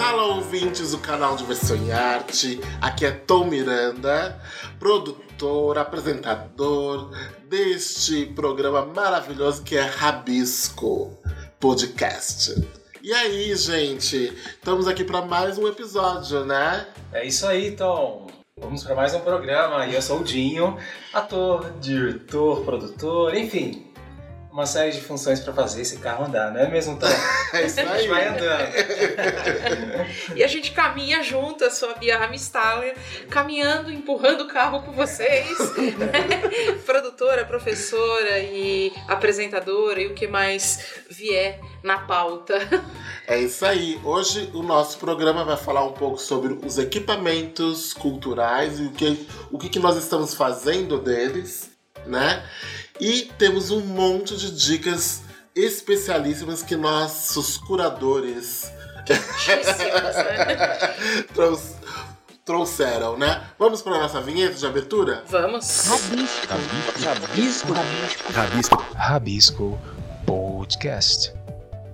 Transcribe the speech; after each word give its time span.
Fala 0.00 0.22
ouvintes 0.34 0.92
do 0.92 0.98
canal 0.98 1.36
Diversão 1.36 1.76
em 1.76 1.92
Arte, 1.92 2.58
aqui 2.80 3.04
é 3.04 3.10
Tom 3.10 3.44
Miranda, 3.44 4.40
produtor, 4.78 5.76
apresentador 5.76 7.14
deste 7.46 8.24
programa 8.24 8.82
maravilhoso 8.82 9.62
que 9.62 9.76
é 9.76 9.82
Rabisco 9.82 11.18
Podcast. 11.60 12.66
E 13.02 13.12
aí, 13.12 13.54
gente, 13.54 14.32
estamos 14.54 14.88
aqui 14.88 15.04
para 15.04 15.20
mais 15.20 15.58
um 15.58 15.68
episódio, 15.68 16.46
né? 16.46 16.86
É 17.12 17.26
isso 17.26 17.46
aí, 17.46 17.72
Tom. 17.72 18.26
Vamos 18.58 18.82
para 18.82 18.94
mais 18.94 19.12
um 19.12 19.20
programa. 19.20 19.86
E 19.86 19.94
eu 19.94 20.00
sou 20.00 20.20
o 20.20 20.24
Dinho, 20.24 20.78
ator, 21.12 21.72
diretor, 21.78 22.64
produtor, 22.64 23.34
enfim, 23.34 23.89
uma 24.60 24.66
série 24.66 24.92
de 24.92 25.00
funções 25.00 25.40
para 25.40 25.54
fazer 25.54 25.80
esse 25.80 25.96
carro 25.96 26.26
andar, 26.26 26.52
não 26.52 26.60
é 26.60 26.68
mesmo, 26.68 26.98
Tom? 26.98 27.06
É 27.52 27.66
isso 27.66 27.80
A 27.80 27.84
gente 27.84 27.92
aí. 27.94 28.08
vai 28.08 28.28
andando. 28.28 28.70
E 30.36 30.44
a 30.44 30.46
gente 30.46 30.70
caminha 30.72 31.22
junto, 31.22 31.64
a 31.64 31.70
sua 31.70 31.94
Bia 31.94 32.18
Ramstaller, 32.18 32.94
caminhando, 33.28 33.90
empurrando 33.90 34.42
o 34.42 34.48
carro 34.48 34.82
com 34.82 34.92
vocês. 34.92 35.58
né? 35.96 36.12
Produtora, 36.84 37.44
professora 37.44 38.38
e 38.38 38.92
apresentadora 39.08 40.00
e 40.00 40.06
o 40.08 40.14
que 40.14 40.26
mais 40.28 40.84
vier 41.08 41.58
na 41.82 41.98
pauta. 42.00 42.58
É 43.26 43.38
isso 43.38 43.64
aí. 43.64 43.98
Hoje 44.04 44.50
o 44.52 44.62
nosso 44.62 44.98
programa 44.98 45.44
vai 45.44 45.56
falar 45.56 45.84
um 45.84 45.92
pouco 45.92 46.18
sobre 46.18 46.52
os 46.64 46.78
equipamentos 46.78 47.94
culturais 47.94 48.78
e 48.78 48.84
o 48.84 48.92
que, 48.92 49.26
o 49.50 49.58
que, 49.58 49.68
que 49.68 49.78
nós 49.78 49.96
estamos 49.96 50.34
fazendo 50.34 50.98
deles, 50.98 51.70
né? 52.06 52.44
E 53.00 53.22
temos 53.38 53.70
um 53.70 53.80
monte 53.80 54.36
de 54.36 54.50
dicas 54.54 55.22
especialíssimas 55.54 56.62
que 56.62 56.76
nossos 56.76 57.56
curadores 57.58 58.70
né? 59.08 59.16
trous- 61.34 61.74
trouxeram, 62.44 63.16
né? 63.16 63.42
Vamos 63.58 63.82
para 63.82 63.98
nossa 63.98 64.20
vinheta 64.20 64.54
de 64.54 64.66
abertura? 64.66 65.24
Vamos. 65.28 65.86
Rabisco. 65.86 66.46
Rabisco. 67.02 67.72
Rabisco. 68.32 68.86
Rabisco 68.94 69.78
Podcast. 70.26 71.32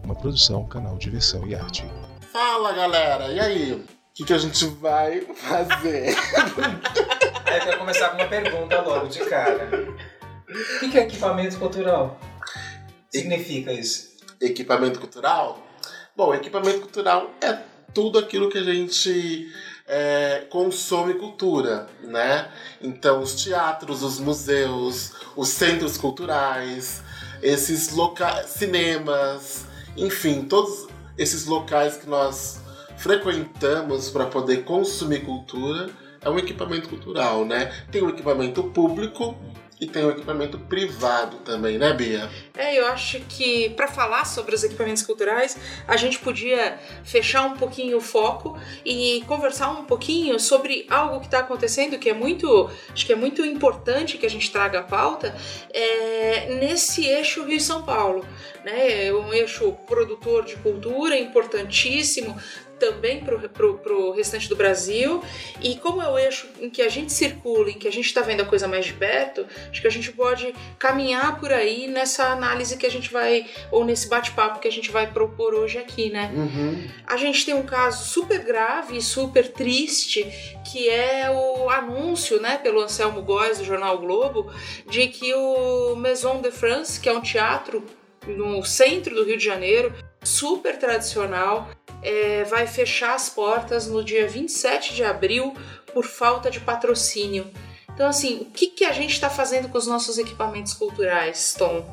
Uma 0.04 0.14
produção, 0.14 0.64
canal 0.66 0.96
Diversão 0.98 1.46
e 1.46 1.54
Arte. 1.54 1.84
Fala 2.32 2.72
galera, 2.72 3.28
e 3.28 3.40
aí? 3.40 3.72
O 3.72 3.84
que, 4.14 4.24
que 4.24 4.32
a 4.32 4.38
gente 4.38 4.64
vai 4.66 5.20
fazer? 5.36 6.16
Aí 7.46 7.58
eu 7.58 7.64
quero 7.64 7.78
começar 7.78 8.08
com 8.08 8.16
uma 8.16 8.26
pergunta 8.26 8.80
logo 8.80 9.06
de 9.08 9.20
cara. 9.26 9.68
O 10.48 10.78
que 10.80 10.90
que 10.90 10.98
é 10.98 11.02
equipamento 11.02 11.58
cultural? 11.58 12.20
Significa 13.10 13.72
isso? 13.72 14.16
equipamento 14.40 14.98
cultural? 14.98 15.66
Bom, 16.14 16.34
equipamento 16.34 16.80
cultural 16.80 17.30
é 17.40 17.52
tudo 17.92 18.18
aquilo 18.18 18.50
que 18.50 18.58
a 18.58 18.62
gente 18.62 19.50
é, 19.86 20.46
consome 20.50 21.14
cultura, 21.14 21.86
né? 22.02 22.50
Então, 22.80 23.20
os 23.20 23.42
teatros, 23.42 24.02
os 24.02 24.18
museus, 24.18 25.12
os 25.34 25.48
centros 25.48 25.96
culturais, 25.96 27.02
esses 27.42 27.90
locais, 27.90 28.50
cinemas, 28.50 29.64
enfim, 29.96 30.42
todos 30.44 30.86
esses 31.16 31.46
locais 31.46 31.96
que 31.96 32.08
nós 32.08 32.60
frequentamos 32.98 34.10
para 34.10 34.26
poder 34.26 34.64
consumir 34.64 35.24
cultura 35.24 35.88
é 36.20 36.30
um 36.30 36.38
equipamento 36.38 36.88
cultural, 36.88 37.44
né? 37.44 37.72
Tem 37.90 38.02
o 38.02 38.10
equipamento 38.10 38.62
público 38.64 39.36
e 39.78 39.86
tem 39.86 40.04
o 40.04 40.10
equipamento 40.10 40.58
privado 40.58 41.38
também, 41.38 41.76
né, 41.76 41.92
Bia? 41.92 42.30
É, 42.56 42.78
eu 42.78 42.86
acho 42.86 43.20
que 43.28 43.70
para 43.70 43.86
falar 43.86 44.24
sobre 44.24 44.54
os 44.54 44.64
equipamentos 44.64 45.02
culturais, 45.02 45.58
a 45.86 45.96
gente 45.96 46.18
podia 46.18 46.78
fechar 47.04 47.42
um 47.42 47.56
pouquinho 47.56 47.98
o 47.98 48.00
foco 48.00 48.58
e 48.84 49.22
conversar 49.26 49.70
um 49.70 49.84
pouquinho 49.84 50.40
sobre 50.40 50.86
algo 50.88 51.20
que 51.20 51.26
está 51.26 51.40
acontecendo 51.40 51.98
que 51.98 52.08
é 52.08 52.14
muito, 52.14 52.70
acho 52.90 53.04
que 53.04 53.12
é 53.12 53.16
muito 53.16 53.44
importante 53.44 54.16
que 54.16 54.24
a 54.24 54.30
gente 54.30 54.50
traga 54.50 54.80
à 54.80 54.82
pauta, 54.82 55.36
é, 55.72 56.54
nesse 56.58 57.04
eixo 57.04 57.44
Rio 57.44 57.60
São 57.60 57.82
Paulo, 57.82 58.24
né? 58.64 59.06
É 59.06 59.12
um 59.12 59.32
eixo 59.32 59.72
produtor 59.86 60.44
de 60.44 60.56
cultura 60.56 61.16
importantíssimo 61.18 62.36
também 62.78 63.22
para 63.22 63.94
o 63.94 64.12
restante 64.12 64.48
do 64.48 64.56
Brasil 64.56 65.22
e 65.60 65.76
como 65.76 66.02
é 66.02 66.08
o 66.08 66.18
eixo 66.18 66.48
em 66.60 66.70
que 66.70 66.82
a 66.82 66.88
gente 66.88 67.12
circula, 67.12 67.70
em 67.70 67.78
que 67.78 67.88
a 67.88 67.92
gente 67.92 68.06
está 68.06 68.22
vendo 68.22 68.42
a 68.42 68.44
coisa 68.44 68.68
mais 68.68 68.86
de 68.86 68.92
perto, 68.92 69.46
acho 69.70 69.80
que 69.80 69.86
a 69.86 69.90
gente 69.90 70.12
pode 70.12 70.54
caminhar 70.78 71.38
por 71.38 71.52
aí 71.52 71.86
nessa 71.86 72.26
análise 72.26 72.76
que 72.76 72.86
a 72.86 72.90
gente 72.90 73.12
vai, 73.12 73.46
ou 73.70 73.84
nesse 73.84 74.08
bate-papo 74.08 74.60
que 74.60 74.68
a 74.68 74.72
gente 74.72 74.90
vai 74.90 75.10
propor 75.10 75.54
hoje 75.54 75.78
aqui, 75.78 76.10
né? 76.10 76.30
Uhum. 76.34 76.88
A 77.06 77.16
gente 77.16 77.44
tem 77.44 77.54
um 77.54 77.64
caso 77.64 78.04
super 78.08 78.40
grave 78.40 78.96
e 78.96 79.02
super 79.02 79.48
triste, 79.48 80.24
que 80.70 80.88
é 80.88 81.30
o 81.30 81.70
anúncio, 81.70 82.40
né, 82.40 82.58
pelo 82.58 82.80
Anselmo 82.80 83.22
Góes, 83.22 83.58
do 83.58 83.64
jornal 83.64 83.96
o 83.96 83.98
Globo, 83.98 84.52
de 84.88 85.06
que 85.08 85.32
o 85.34 85.96
Maison 85.96 86.40
de 86.40 86.50
France, 86.50 87.00
que 87.00 87.08
é 87.08 87.12
um 87.12 87.20
teatro 87.20 87.84
no 88.26 88.62
centro 88.64 89.14
do 89.14 89.24
Rio 89.24 89.36
de 89.36 89.44
Janeiro, 89.44 89.94
super 90.26 90.78
tradicional, 90.78 91.68
é, 92.02 92.44
vai 92.44 92.66
fechar 92.66 93.14
as 93.14 93.28
portas 93.28 93.86
no 93.86 94.02
dia 94.04 94.26
27 94.28 94.94
de 94.94 95.04
abril 95.04 95.54
por 95.94 96.04
falta 96.04 96.50
de 96.50 96.60
patrocínio. 96.60 97.46
Então, 97.94 98.08
assim, 98.08 98.38
o 98.42 98.44
que, 98.46 98.66
que 98.66 98.84
a 98.84 98.92
gente 98.92 99.12
está 99.12 99.30
fazendo 99.30 99.68
com 99.68 99.78
os 99.78 99.86
nossos 99.86 100.18
equipamentos 100.18 100.74
culturais, 100.74 101.54
Tom? 101.56 101.84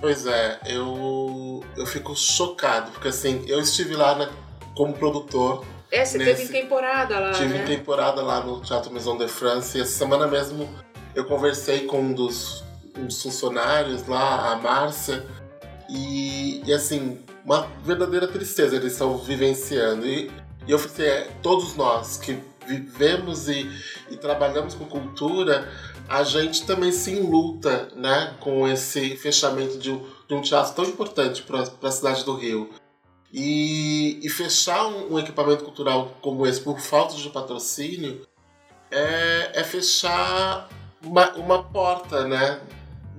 Pois 0.00 0.26
é, 0.26 0.58
eu, 0.66 1.62
eu 1.76 1.86
fico 1.86 2.14
chocado, 2.14 2.90
porque 2.92 3.08
assim, 3.08 3.44
eu 3.46 3.60
estive 3.60 3.94
lá 3.94 4.14
na- 4.14 4.30
como 4.74 4.92
produtor, 4.94 5.64
É, 5.90 6.04
você 6.04 6.18
Nesse- 6.18 6.30
teve 6.34 6.44
em 6.44 6.62
temporada 6.62 7.18
lá, 7.18 7.30
tive 7.32 7.54
né? 7.58 7.64
temporada 7.64 8.20
lá 8.22 8.40
no 8.40 8.60
Teatro 8.60 8.92
Maison 8.92 9.16
de 9.16 9.28
France, 9.28 9.78
e 9.78 9.80
essa 9.80 9.92
semana 9.92 10.26
mesmo 10.26 10.68
eu 11.14 11.24
conversei 11.24 11.86
com 11.86 12.00
um 12.00 12.12
dos, 12.12 12.64
um 12.98 13.06
dos 13.06 13.22
funcionários 13.22 14.06
lá, 14.06 14.52
a 14.52 14.56
Márcia, 14.56 15.24
e, 15.88 16.62
e 16.66 16.72
assim, 16.74 17.22
uma 17.46 17.68
verdadeira 17.84 18.26
tristeza 18.26 18.74
eles 18.74 18.92
estão 18.92 19.16
vivenciando. 19.16 20.04
E, 20.04 20.28
e 20.66 20.72
eu 20.72 20.78
falei 20.80 21.08
assim, 21.08 21.30
é, 21.30 21.30
todos 21.40 21.76
nós 21.76 22.16
que 22.16 22.36
vivemos 22.66 23.48
e, 23.48 23.70
e 24.10 24.16
trabalhamos 24.16 24.74
com 24.74 24.84
cultura, 24.84 25.72
a 26.08 26.24
gente 26.24 26.66
também 26.66 26.90
se 26.90 27.12
enluta 27.12 27.88
né, 27.94 28.34
com 28.40 28.66
esse 28.66 29.16
fechamento 29.16 29.78
de 29.78 29.92
um, 29.92 30.04
de 30.28 30.34
um 30.34 30.42
teatro 30.42 30.74
tão 30.74 30.84
importante 30.84 31.42
para 31.42 31.60
a 31.60 31.92
cidade 31.92 32.24
do 32.24 32.34
Rio. 32.34 32.68
E, 33.32 34.18
e 34.24 34.28
fechar 34.28 34.86
um, 34.86 35.14
um 35.14 35.18
equipamento 35.18 35.62
cultural 35.62 36.16
como 36.20 36.46
esse 36.46 36.60
por 36.60 36.80
falta 36.80 37.14
de 37.14 37.28
patrocínio 37.28 38.26
é, 38.90 39.60
é 39.60 39.64
fechar 39.64 40.68
uma, 41.04 41.30
uma 41.32 41.62
porta, 41.62 42.26
né? 42.26 42.60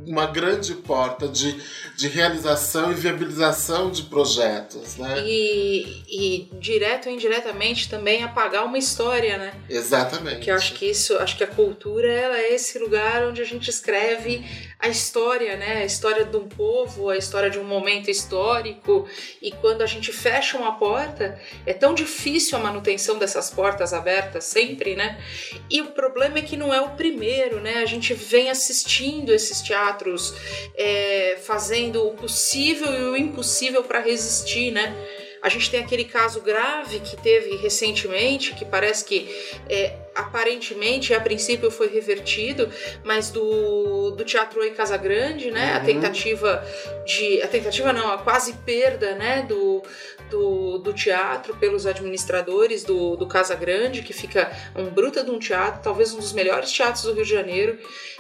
Uma 0.06 0.25
grande 0.28 0.74
porta 0.75 1.28
de, 1.28 1.59
de 1.96 2.08
realização 2.08 2.91
e 2.91 2.96
viabilização 2.96 3.91
de 3.91 4.03
projetos, 4.03 4.96
né? 4.97 5.24
E, 5.25 6.03
e 6.08 6.50
direto 6.59 7.09
ou 7.09 7.16
indiretamente 7.16 7.90
também 7.90 8.24
apagar 8.24 8.66
uma 8.66 8.78
história, 8.78 9.38
né? 9.38 9.53
Exatamente. 9.69 10.41
Que 10.41 10.52
eu 10.52 10.56
acho 10.56 10.74
que 10.74 10.86
isso, 10.86 11.18
acho 11.18 11.36
que 11.36 11.44
a 11.44 11.47
cultura 11.47 12.07
ela 12.07 12.38
é 12.38 12.53
esse 12.53 12.78
lugar 12.80 13.28
onde 13.28 13.41
a 13.41 13.46
gente 13.46 13.69
escreve 13.69 14.46
a 14.80 14.88
história, 14.88 15.57
né? 15.57 15.80
A 15.80 15.86
história 15.86 16.24
de 16.24 16.38
um 16.38 16.47
povo, 16.47 17.09
a 17.09 17.18
história 17.18 17.50
de 17.50 17.57
um 17.57 17.63
momento 17.63 18.09
histórico. 18.12 19.07
E 19.41 19.52
quando 19.52 19.81
a 19.81 19.88
gente 19.88 20.13
fecha 20.13 20.57
uma 20.57 20.78
porta, 20.78 21.40
é 21.66 21.74
tão 21.74 21.94
difícil 21.94 22.57
a 22.57 22.62
manutenção 22.62 23.18
dessas 23.18 23.50
portas 23.50 23.94
abertas 23.94 24.46
sempre, 24.46 24.96
né? 24.96 25.19
E 25.69 25.81
o 25.81 25.88
problema 25.88 26.40
é 26.40 26.41
que 26.41 26.56
não 26.56 26.74
é 26.74 26.80
o 26.80 26.91
primeiro, 26.91 27.59
né? 27.59 27.80
A 27.80 27.86
gente 27.86 28.13
vem 28.13 28.50
assistindo 28.50 29.33
esses 29.33 29.62
teatros 29.62 29.87
é, 30.75 31.38
fazendo 31.44 32.06
o 32.07 32.13
possível 32.13 32.94
e 32.94 33.04
o 33.04 33.18
impossível 33.18 33.84
para 33.84 34.00
resistir, 34.00 34.72
né? 34.72 34.95
A 35.42 35.50
gente 35.50 35.69
tem 35.69 35.80
aquele 35.80 36.04
caso 36.04 36.42
grave 36.42 37.00
que 37.00 37.16
teve 37.16 37.56
recentemente, 37.57 38.54
que 38.56 38.66
parece 38.66 39.06
que 39.06 39.30
é, 39.69 39.94
aparentemente, 40.16 41.13
a 41.13 41.19
princípio 41.22 41.69
foi 41.69 41.88
revertido, 41.88 42.69
mas 43.04 43.30
do, 43.30 44.12
do 44.12 44.25
Teatro 44.25 44.60
Oi 44.62 44.72
Casa 44.72 44.98
Grande, 44.98 45.51
né? 45.51 45.74
A 45.75 45.80
Uhum. 45.80 45.86
tentativa 45.86 46.66
de. 47.06 47.42
A 47.44 47.48
tentativa 47.48 47.94
não, 47.94 48.12
a 48.12 48.18
quase 48.18 48.54
perda, 48.66 49.13
né? 49.16 49.45
Do, 49.48 49.84
do, 50.29 50.77
do 50.77 50.94
teatro 50.94 51.56
pelos 51.56 51.85
administradores 51.85 52.83
do, 52.83 53.15
do 53.15 53.27
Casa 53.27 53.56
Grande, 53.56 54.01
que 54.01 54.13
fica 54.13 54.51
um 54.75 54.89
bruta 54.89 55.24
de 55.24 55.31
um 55.31 55.39
teatro, 55.39 55.81
talvez 55.81 56.13
um 56.13 56.18
dos 56.18 56.33
melhores 56.33 56.71
teatros 56.71 57.03
do 57.03 57.13
Rio 57.13 57.24
de 57.24 57.31
Janeiro, 57.31 57.77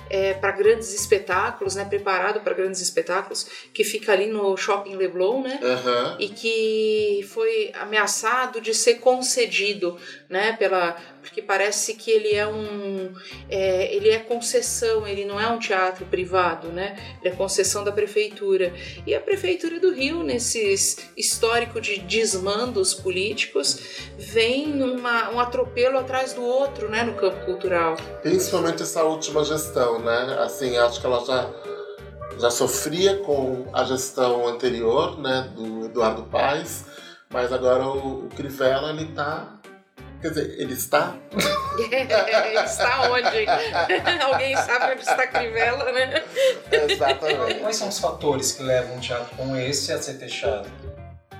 é, 0.09 0.33
para 0.33 0.51
grandes 0.51 0.93
espetáculos, 0.93 1.75
né? 1.75 1.85
Preparado 1.85 2.39
para 2.41 2.53
grandes 2.53 2.81
espetáculos, 2.81 3.47
que 3.73 3.83
fica 3.83 4.11
ali 4.11 4.27
no 4.27 4.55
Shopping 4.55 4.95
Leblon, 4.95 5.41
né? 5.41 5.59
Aham. 5.61 6.17
e 6.19 6.29
que 6.29 7.27
foi 7.29 7.71
ameaçado 7.73 8.61
de 8.61 8.73
ser 8.73 8.95
concedido, 8.95 9.97
né, 10.29 10.53
pela 10.53 10.95
porque 11.27 11.41
parece 11.41 11.93
que 11.93 12.09
ele 12.09 12.33
é 12.33 12.47
um 12.47 13.13
é, 13.49 13.93
ele 13.93 14.09
é 14.09 14.19
concessão, 14.19 15.05
ele 15.05 15.25
não 15.25 15.39
é 15.39 15.47
um 15.47 15.59
teatro 15.59 16.05
privado, 16.05 16.69
né? 16.69 16.95
Ele 17.21 17.33
é 17.33 17.35
concessão 17.35 17.83
da 17.83 17.91
prefeitura. 17.91 18.73
E 19.05 19.13
a 19.13 19.19
prefeitura 19.19 19.77
do 19.77 19.93
Rio, 19.93 20.23
nesses 20.23 21.09
histórico 21.17 21.81
de 21.81 21.96
desmandos 21.99 22.93
políticos, 22.93 23.79
vem 24.17 24.67
numa, 24.67 25.29
um 25.31 25.39
atropelo 25.39 25.97
atrás 25.97 26.33
do 26.33 26.43
outro, 26.43 26.89
né, 26.89 27.03
no 27.03 27.13
campo 27.13 27.45
cultural. 27.45 27.95
Principalmente 28.21 28.83
essa 28.83 29.03
última 29.03 29.43
gestão, 29.43 29.99
né? 29.99 30.37
Assim, 30.39 30.77
acho 30.77 30.99
que 30.99 31.05
ela 31.05 31.23
já 31.25 31.49
já 32.39 32.51
sofria 32.51 33.17
com 33.17 33.65
a 33.73 33.83
gestão 33.83 34.47
anterior, 34.47 35.19
né, 35.19 35.51
do 35.55 35.85
Eduardo 35.85 36.23
Paes, 36.23 36.85
mas 37.31 37.51
agora 37.51 37.87
o, 37.87 38.25
o 38.25 38.29
Crivella 38.29 38.91
ele 38.91 39.07
tá 39.07 39.57
Quer 40.21 40.29
dizer, 40.29 40.55
ele 40.59 40.73
está? 40.73 41.15
ele 41.77 42.59
está 42.65 43.11
onde? 43.11 43.45
Alguém 44.23 44.55
sabe 44.55 44.93
onde 44.93 45.01
está 45.01 45.27
Crivella, 45.27 45.91
né? 45.91 46.23
Exatamente. 46.71 47.59
Quais 47.59 47.75
são 47.75 47.87
os 47.87 47.99
fatores 47.99 48.51
que 48.53 48.63
levam 48.63 48.95
um 48.95 48.99
teatro 48.99 49.35
como 49.35 49.55
esse 49.55 49.93
a 49.93 50.01
ser 50.01 50.15
fechado? 50.15 50.67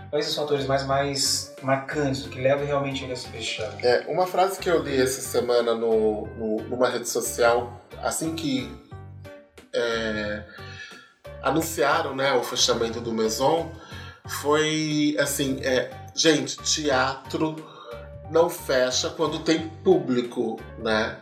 Quais 0.10 0.26
são 0.26 0.32
os 0.32 0.36
fatores 0.36 0.66
mais, 0.66 0.86
mais 0.86 1.56
marcantes, 1.62 2.26
que 2.28 2.40
levam 2.40 2.66
realmente 2.66 3.04
ele 3.04 3.14
a 3.14 3.16
ser 3.16 3.30
fechado? 3.30 3.76
É, 3.86 4.06
uma 4.08 4.26
frase 4.26 4.58
que 4.58 4.70
eu 4.70 4.82
li 4.82 5.00
essa 5.02 5.22
semana 5.22 5.76
no, 5.76 6.28
no 6.38 6.62
numa 6.64 6.90
rede 6.90 7.10
social, 7.10 7.82
assim 8.02 8.36
que 8.36 8.74
é, 9.74 10.44
anunciaram 11.42 12.16
né, 12.16 12.34
o 12.34 12.44
fechamento 12.44 13.02
do 13.02 13.14
Maison, 13.14 13.72
foi 14.26 15.16
assim, 15.20 15.60
é, 15.62 15.90
gente, 16.16 16.58
teatro 16.58 17.56
não 18.32 18.50
fecha 18.50 19.10
quando 19.10 19.40
tem 19.40 19.70
público, 19.84 20.60
né? 20.80 21.18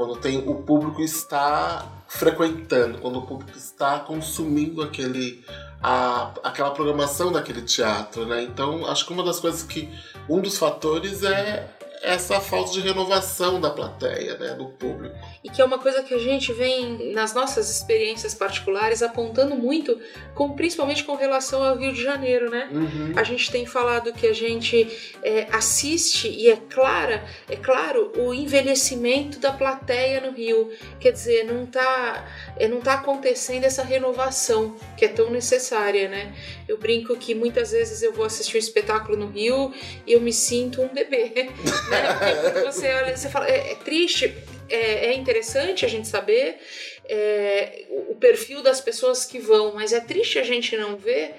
Quando 0.00 0.16
tem 0.16 0.38
o 0.48 0.54
público 0.54 1.02
está 1.02 1.86
frequentando, 2.08 2.96
quando 3.00 3.18
o 3.18 3.26
público 3.26 3.52
está 3.54 3.98
consumindo 3.98 4.82
aquele 4.82 5.44
a, 5.78 6.32
aquela 6.42 6.70
programação 6.70 7.30
daquele 7.30 7.60
teatro, 7.60 8.24
né? 8.24 8.42
Então, 8.42 8.86
acho 8.86 9.04
que 9.04 9.12
uma 9.12 9.22
das 9.22 9.40
coisas 9.40 9.62
que 9.62 9.90
um 10.26 10.40
dos 10.40 10.56
fatores 10.56 11.22
é 11.22 11.68
essa 12.02 12.40
falta 12.40 12.72
de 12.72 12.80
renovação 12.80 13.60
da 13.60 13.70
plateia, 13.70 14.36
né, 14.38 14.54
do 14.54 14.66
público. 14.66 15.14
E 15.44 15.50
que 15.50 15.60
é 15.60 15.64
uma 15.64 15.78
coisa 15.78 16.02
que 16.02 16.14
a 16.14 16.18
gente 16.18 16.52
vem 16.52 17.12
nas 17.12 17.34
nossas 17.34 17.70
experiências 17.70 18.34
particulares 18.34 19.02
apontando 19.02 19.54
muito, 19.54 19.98
com, 20.34 20.54
principalmente 20.54 21.04
com 21.04 21.14
relação 21.14 21.62
ao 21.62 21.76
Rio 21.76 21.92
de 21.92 22.02
Janeiro, 22.02 22.50
né? 22.50 22.68
Uhum. 22.72 23.12
A 23.16 23.22
gente 23.22 23.50
tem 23.50 23.66
falado 23.66 24.12
que 24.12 24.26
a 24.26 24.32
gente 24.32 24.88
é, 25.22 25.46
assiste 25.52 26.28
e 26.28 26.48
é 26.48 26.56
clara, 26.56 27.24
é 27.48 27.56
claro, 27.56 28.12
o 28.16 28.32
envelhecimento 28.32 29.38
da 29.38 29.52
plateia 29.52 30.20
no 30.20 30.32
Rio. 30.32 30.70
Quer 30.98 31.12
dizer, 31.12 31.44
não 31.44 31.64
está 31.64 32.26
é, 32.56 32.66
não 32.66 32.80
tá 32.80 32.94
acontecendo 32.94 33.64
essa 33.64 33.82
renovação 33.82 34.76
que 34.96 35.04
é 35.04 35.08
tão 35.08 35.30
necessária, 35.30 36.08
né? 36.08 36.34
Eu 36.66 36.78
brinco 36.78 37.16
que 37.16 37.34
muitas 37.34 37.72
vezes 37.72 38.02
eu 38.02 38.12
vou 38.12 38.24
assistir 38.24 38.56
um 38.56 38.60
espetáculo 38.60 39.18
no 39.18 39.28
Rio 39.28 39.72
e 40.06 40.12
eu 40.12 40.20
me 40.20 40.32
sinto 40.32 40.82
um 40.82 40.88
bebê. 40.88 41.50
Né? 41.90 42.62
Você 42.64 42.88
olha, 42.88 43.16
você 43.16 43.28
fala, 43.28 43.48
é, 43.48 43.72
é 43.72 43.74
triste, 43.74 44.34
é, 44.68 45.06
é, 45.06 45.14
interessante 45.14 45.84
a 45.84 45.88
gente 45.88 46.06
saber 46.08 46.58
é, 47.08 47.86
o, 47.90 48.12
o 48.12 48.14
perfil 48.14 48.62
das 48.62 48.80
pessoas 48.80 49.24
que 49.24 49.38
vão, 49.38 49.74
mas 49.74 49.92
é 49.92 50.00
triste 50.00 50.38
a 50.38 50.44
gente 50.44 50.76
não 50.76 50.96
ver 50.96 51.34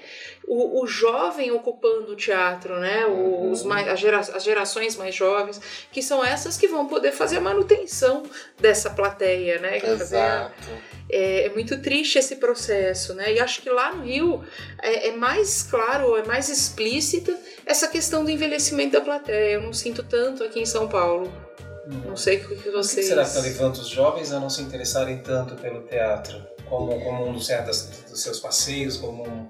o, 0.48 0.82
o 0.84 0.88
jovem 0.88 1.52
ocupando 1.52 2.12
o 2.12 2.16
teatro, 2.16 2.80
né? 2.80 3.06
Os 3.06 3.64
mais, 3.64 3.88
as, 3.88 4.00
gera, 4.00 4.20
as 4.20 4.44
gerações 4.44 4.96
mais 4.96 5.16
jovens, 5.16 5.62
que 5.92 6.02
são 6.02 6.24
essas 6.24 6.58
que 6.58 6.68
vão 6.68 6.88
poder 6.88 7.12
fazer 7.12 7.38
a 7.38 7.42
manutenção 7.42 8.24
dessa 8.60 8.90
plateia, 8.90 9.60
né? 9.60 9.80
Fazer 9.80 10.18
a, 10.18 10.52
é, 11.12 11.46
é, 11.46 11.50
muito 11.50 11.80
triste 11.82 12.18
esse 12.18 12.38
processo, 12.38 13.14
né? 13.14 13.34
E 13.34 13.40
acho 13.40 13.62
que 13.62 13.70
lá 13.70 13.94
no 13.94 14.04
Rio 14.04 14.44
é, 14.82 15.10
é, 15.10 15.16
mais 15.16 15.64
claro, 15.64 16.16
é 16.16 16.24
mais 16.24 16.50
explícita 16.50 17.38
essa 17.66 17.88
questão 17.88 18.24
do 18.24 18.32
envelhecimento 18.32 18.94
da 18.94 19.02
plateia. 19.02 19.56
Eu 19.56 19.62
não 19.62 19.74
sinto 19.74 20.04
tanto 20.04 20.44
aqui 20.44 20.60
em 20.60 20.66
São 20.66 20.88
Paulo. 20.88 21.32
Não 22.06 22.16
sei 22.16 22.38
o 22.38 22.48
que 22.48 22.70
vocês. 22.70 23.06
O 23.06 23.10
que 23.10 23.16
será 23.16 23.24
que 23.24 23.30
está 23.30 23.42
levando 23.42 23.76
os 23.76 23.88
jovens 23.88 24.32
a 24.32 24.40
não 24.40 24.50
se 24.50 24.62
interessarem 24.62 25.20
tanto 25.20 25.56
pelo 25.56 25.82
teatro? 25.82 26.42
Como, 26.70 27.04
como 27.04 27.28
um 27.28 27.34
dos, 27.34 27.50
dos 28.10 28.22
seus 28.22 28.40
passeios, 28.40 28.96
como 28.96 29.28
um 29.28 29.50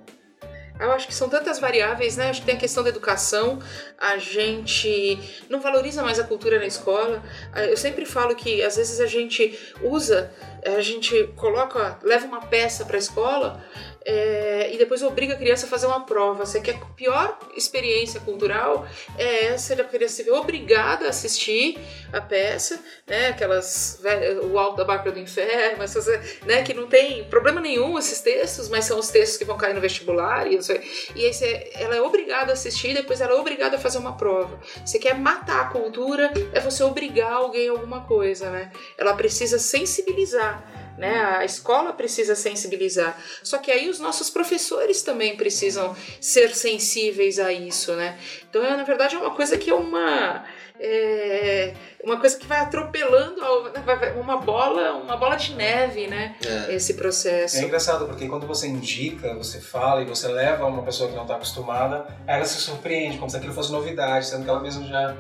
eu 0.82 0.92
acho 0.92 1.08
que 1.08 1.14
são 1.14 1.30
tantas 1.30 1.60
variáveis, 1.60 2.18
né? 2.18 2.32
Acho 2.32 2.40
que 2.40 2.48
tem 2.48 2.56
a 2.56 2.60
questão 2.60 2.84
da 2.84 2.90
educação, 2.90 3.60
a 4.00 4.18
gente 4.18 5.20
não 5.48 5.62
valoriza 5.62 6.02
mais 6.02 6.20
a 6.20 6.24
cultura 6.24 6.58
na 6.58 6.66
escola. 6.66 7.22
Eu 7.70 7.78
sempre 7.78 8.04
falo 8.04 8.36
que 8.36 8.64
às 8.64 8.78
vezes 8.78 9.00
a 9.00 9.06
gente 9.06 9.56
usa, 9.84 10.32
a 10.66 10.82
gente 10.82 11.28
coloca, 11.36 12.00
leva 12.04 12.26
uma 12.26 12.42
peça 12.42 12.86
para 12.86 12.96
a 12.96 13.00
escola 13.00 13.64
é, 14.04 14.74
e 14.74 14.78
depois 14.78 15.04
obriga 15.04 15.34
a 15.34 15.38
criança 15.38 15.66
a 15.66 15.70
fazer 15.70 15.86
uma 15.86 16.02
prova. 16.06 16.46
Você 16.46 16.60
quer 16.60 16.76
a 16.76 16.86
pior 16.86 17.38
experiência 17.56 18.20
cultural 18.20 18.88
é 19.18 19.46
essa 19.46 19.76
da 19.76 19.84
criança 19.84 20.16
se 20.16 20.24
ver 20.24 20.32
obrigada 20.32 21.06
a 21.06 21.10
assistir 21.10 21.78
a 22.12 22.20
peça, 22.20 22.80
né? 23.08 23.28
Aquelas 23.28 24.02
o 24.52 24.58
alto 24.58 24.78
da 24.78 24.86
barca 24.86 25.12
do 25.12 25.20
inferno, 25.20 25.84
essas, 25.84 26.08
né? 26.46 26.64
Que 26.64 26.74
não 26.74 26.88
tem 26.88 27.24
problema 27.26 27.62
nenhum 27.62 27.98
esses 27.98 28.22
textos, 28.22 28.70
mas 28.70 28.86
são 28.86 28.98
os 28.98 29.10
textos 29.10 29.38
que 29.38 29.46
vão 29.46 29.58
cair 29.58 29.74
no 29.74 29.82
vestibular 29.82 30.52
e, 30.52 30.60
e 31.16 31.26
aí 31.26 31.34
você, 31.34 31.72
ela 31.76 31.96
é 31.96 32.02
obrigada 32.02 32.52
a 32.52 32.54
assistir, 32.54 32.94
depois 32.94 33.22
ela 33.22 33.34
é 33.34 33.36
obrigada 33.36 33.78
a 33.78 33.80
fazer 33.80 34.00
uma 34.00 34.18
prova. 34.18 34.60
Você 34.84 34.98
quer 34.98 35.16
matar 35.16 35.62
a 35.62 35.66
cultura, 35.66 36.32
é 36.54 36.60
você 36.60 36.84
obrigar 36.84 37.34
alguém 37.34 37.70
a 37.70 37.72
alguma 37.72 38.02
coisa, 38.06 38.50
né? 38.50 38.72
Ela 38.98 39.14
precisa 39.14 39.60
sensibilizar 39.60 40.51
né? 40.98 41.20
A 41.38 41.46
escola 41.46 41.94
precisa 41.94 42.36
sensibilizar. 42.36 43.18
Só 43.44 43.58
que 43.58 43.72
aí 43.72 43.90
os 43.90 44.00
nossos 44.00 44.30
professores 44.30 45.02
também 45.02 45.36
precisam 45.36 45.96
ser 46.20 46.56
sensíveis 46.56 47.40
a 47.40 47.52
isso, 47.52 47.94
né? 47.94 48.18
Então, 48.50 48.64
é, 48.64 48.78
na 48.78 48.84
verdade, 48.84 49.16
é 49.16 49.20
uma 49.20 49.36
coisa 49.36 49.58
que 49.58 49.70
é 49.70 49.74
uma 49.74 50.46
é 50.84 51.74
uma 52.04 52.20
coisa 52.20 52.36
que 52.36 52.48
vai 52.48 52.60
atropelando 52.60 53.40
uma 54.20 54.38
bola, 54.38 54.94
uma 54.94 55.16
bola 55.16 55.36
de 55.36 55.54
neve, 55.54 56.08
né? 56.08 56.36
É. 56.44 56.74
Esse 56.74 56.96
processo. 56.96 57.58
É 57.58 57.62
engraçado 57.62 58.08
porque 58.08 58.28
quando 58.28 58.48
você 58.48 58.68
indica, 58.68 59.36
você 59.36 59.62
fala 59.62 60.02
e 60.02 60.06
você 60.06 60.28
leva 60.28 60.66
uma 60.66 60.82
pessoa 60.82 61.08
que 61.08 61.16
não 61.16 61.22
está 61.22 61.36
acostumada, 61.36 62.08
ela 62.26 62.44
se 62.46 62.60
surpreende 62.60 63.20
como 63.20 63.30
se 63.30 63.38
aquilo 63.38 63.54
fosse 63.54 63.72
novidade, 63.72 64.26
sendo 64.26 64.44
que 64.44 64.50
ela 64.50 64.60
mesma 64.60 64.88
já 64.88 65.16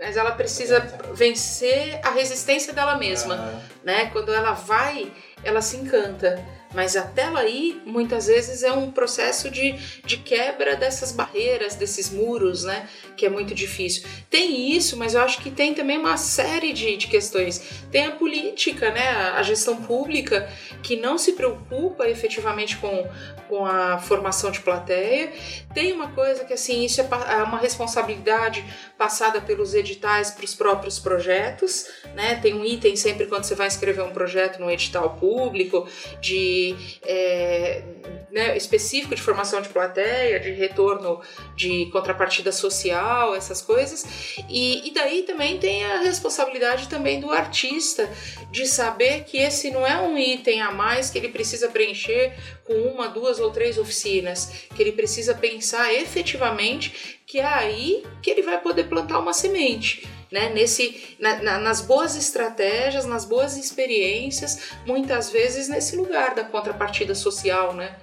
mas 0.00 0.16
ela 0.16 0.32
precisa 0.32 0.80
vencer 1.12 2.00
a 2.02 2.10
resistência 2.10 2.72
dela 2.72 2.96
mesma, 2.96 3.34
uhum. 3.34 3.60
né? 3.84 4.06
Quando 4.06 4.32
ela 4.32 4.52
vai, 4.52 5.12
ela 5.44 5.60
se 5.60 5.76
encanta. 5.76 6.42
Mas 6.72 6.96
até 6.96 7.28
ir, 7.48 7.82
muitas 7.84 8.26
vezes 8.26 8.62
é 8.62 8.72
um 8.72 8.90
processo 8.90 9.50
de, 9.50 9.72
de 10.04 10.18
quebra 10.18 10.76
dessas 10.76 11.10
barreiras, 11.10 11.74
desses 11.74 12.10
muros, 12.10 12.64
né? 12.64 12.88
Que 13.16 13.26
é 13.26 13.28
muito 13.28 13.54
difícil. 13.54 14.08
Tem 14.28 14.70
isso, 14.72 14.96
mas 14.96 15.14
eu 15.14 15.20
acho 15.22 15.40
que 15.40 15.50
tem 15.50 15.74
também 15.74 15.98
uma 15.98 16.16
série 16.16 16.72
de, 16.72 16.96
de 16.96 17.08
questões. 17.08 17.82
Tem 17.90 18.06
a 18.06 18.12
política, 18.12 18.90
né? 18.90 19.08
A, 19.08 19.38
a 19.38 19.42
gestão 19.42 19.82
pública 19.82 20.48
que 20.82 20.96
não 20.96 21.18
se 21.18 21.32
preocupa 21.32 22.08
efetivamente 22.08 22.76
com, 22.76 23.08
com 23.48 23.64
a 23.66 23.98
formação 23.98 24.50
de 24.50 24.60
plateia. 24.60 25.32
Tem 25.74 25.92
uma 25.92 26.12
coisa 26.12 26.44
que, 26.44 26.52
assim, 26.52 26.84
isso 26.84 27.00
é, 27.00 27.08
é 27.30 27.42
uma 27.42 27.58
responsabilidade 27.58 28.64
passada 28.96 29.40
pelos 29.40 29.74
editais 29.74 30.30
para 30.30 30.44
os 30.44 30.54
próprios 30.54 30.98
projetos, 30.98 31.88
né? 32.14 32.36
Tem 32.36 32.54
um 32.54 32.64
item 32.64 32.94
sempre 32.94 33.26
quando 33.26 33.44
você 33.44 33.54
vai 33.54 33.66
escrever 33.66 34.02
um 34.02 34.12
projeto 34.12 34.60
no 34.60 34.70
edital 34.70 35.16
público 35.16 35.88
de 36.20 36.59
é, 37.02 37.82
né, 38.30 38.56
específico 38.56 39.14
de 39.14 39.20
formação 39.20 39.60
de 39.60 39.68
plateia, 39.68 40.38
de 40.38 40.50
retorno 40.50 41.20
de 41.56 41.86
contrapartida 41.92 42.52
social, 42.52 43.34
essas 43.34 43.60
coisas. 43.60 44.04
E, 44.48 44.88
e 44.88 44.94
daí 44.94 45.22
também 45.22 45.58
tem 45.58 45.84
a 45.84 46.00
responsabilidade 46.00 46.88
também 46.88 47.20
do 47.20 47.30
artista 47.30 48.08
de 48.50 48.66
saber 48.66 49.24
que 49.24 49.38
esse 49.38 49.70
não 49.70 49.86
é 49.86 50.00
um 50.00 50.16
item 50.16 50.60
a 50.60 50.70
mais 50.70 51.10
que 51.10 51.18
ele 51.18 51.28
precisa 51.28 51.68
preencher 51.68 52.32
com 52.64 52.74
uma, 52.74 53.08
duas 53.08 53.40
ou 53.40 53.50
três 53.50 53.78
oficinas, 53.78 54.68
que 54.74 54.82
ele 54.82 54.92
precisa 54.92 55.34
pensar 55.34 55.92
efetivamente 55.92 57.20
que 57.26 57.38
é 57.38 57.44
aí 57.44 58.02
que 58.22 58.30
ele 58.30 58.42
vai 58.42 58.60
poder 58.60 58.84
plantar 58.84 59.18
uma 59.18 59.32
semente 59.32 60.08
né? 60.30 60.48
Nesse, 60.50 61.16
na, 61.18 61.42
na, 61.42 61.58
nas 61.58 61.80
boas 61.80 62.16
estratégias, 62.16 63.04
nas 63.04 63.24
boas 63.24 63.56
experiências, 63.56 64.72
muitas 64.86 65.30
vezes 65.30 65.68
nesse 65.68 65.96
lugar 65.96 66.34
da 66.34 66.44
contrapartida 66.44 67.14
social, 67.14 67.74
né? 67.74 67.96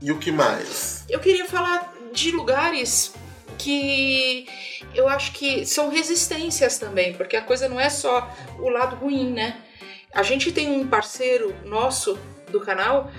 E 0.00 0.12
o 0.12 0.18
que 0.18 0.30
mais? 0.30 1.04
Eu 1.08 1.18
queria 1.18 1.46
falar 1.46 1.94
de 2.12 2.30
lugares 2.30 3.14
que 3.58 4.46
eu 4.94 5.08
acho 5.08 5.32
que 5.32 5.64
são 5.64 5.88
resistências 5.88 6.78
também, 6.78 7.14
porque 7.14 7.36
a 7.36 7.42
coisa 7.42 7.68
não 7.68 7.80
é 7.80 7.88
só 7.88 8.30
o 8.58 8.68
lado 8.68 8.96
ruim, 8.96 9.32
né? 9.32 9.60
A 10.12 10.22
gente 10.22 10.52
tem 10.52 10.70
um 10.70 10.86
parceiro 10.86 11.54
nosso 11.64 12.18
do 12.50 12.60
canal 12.60 13.10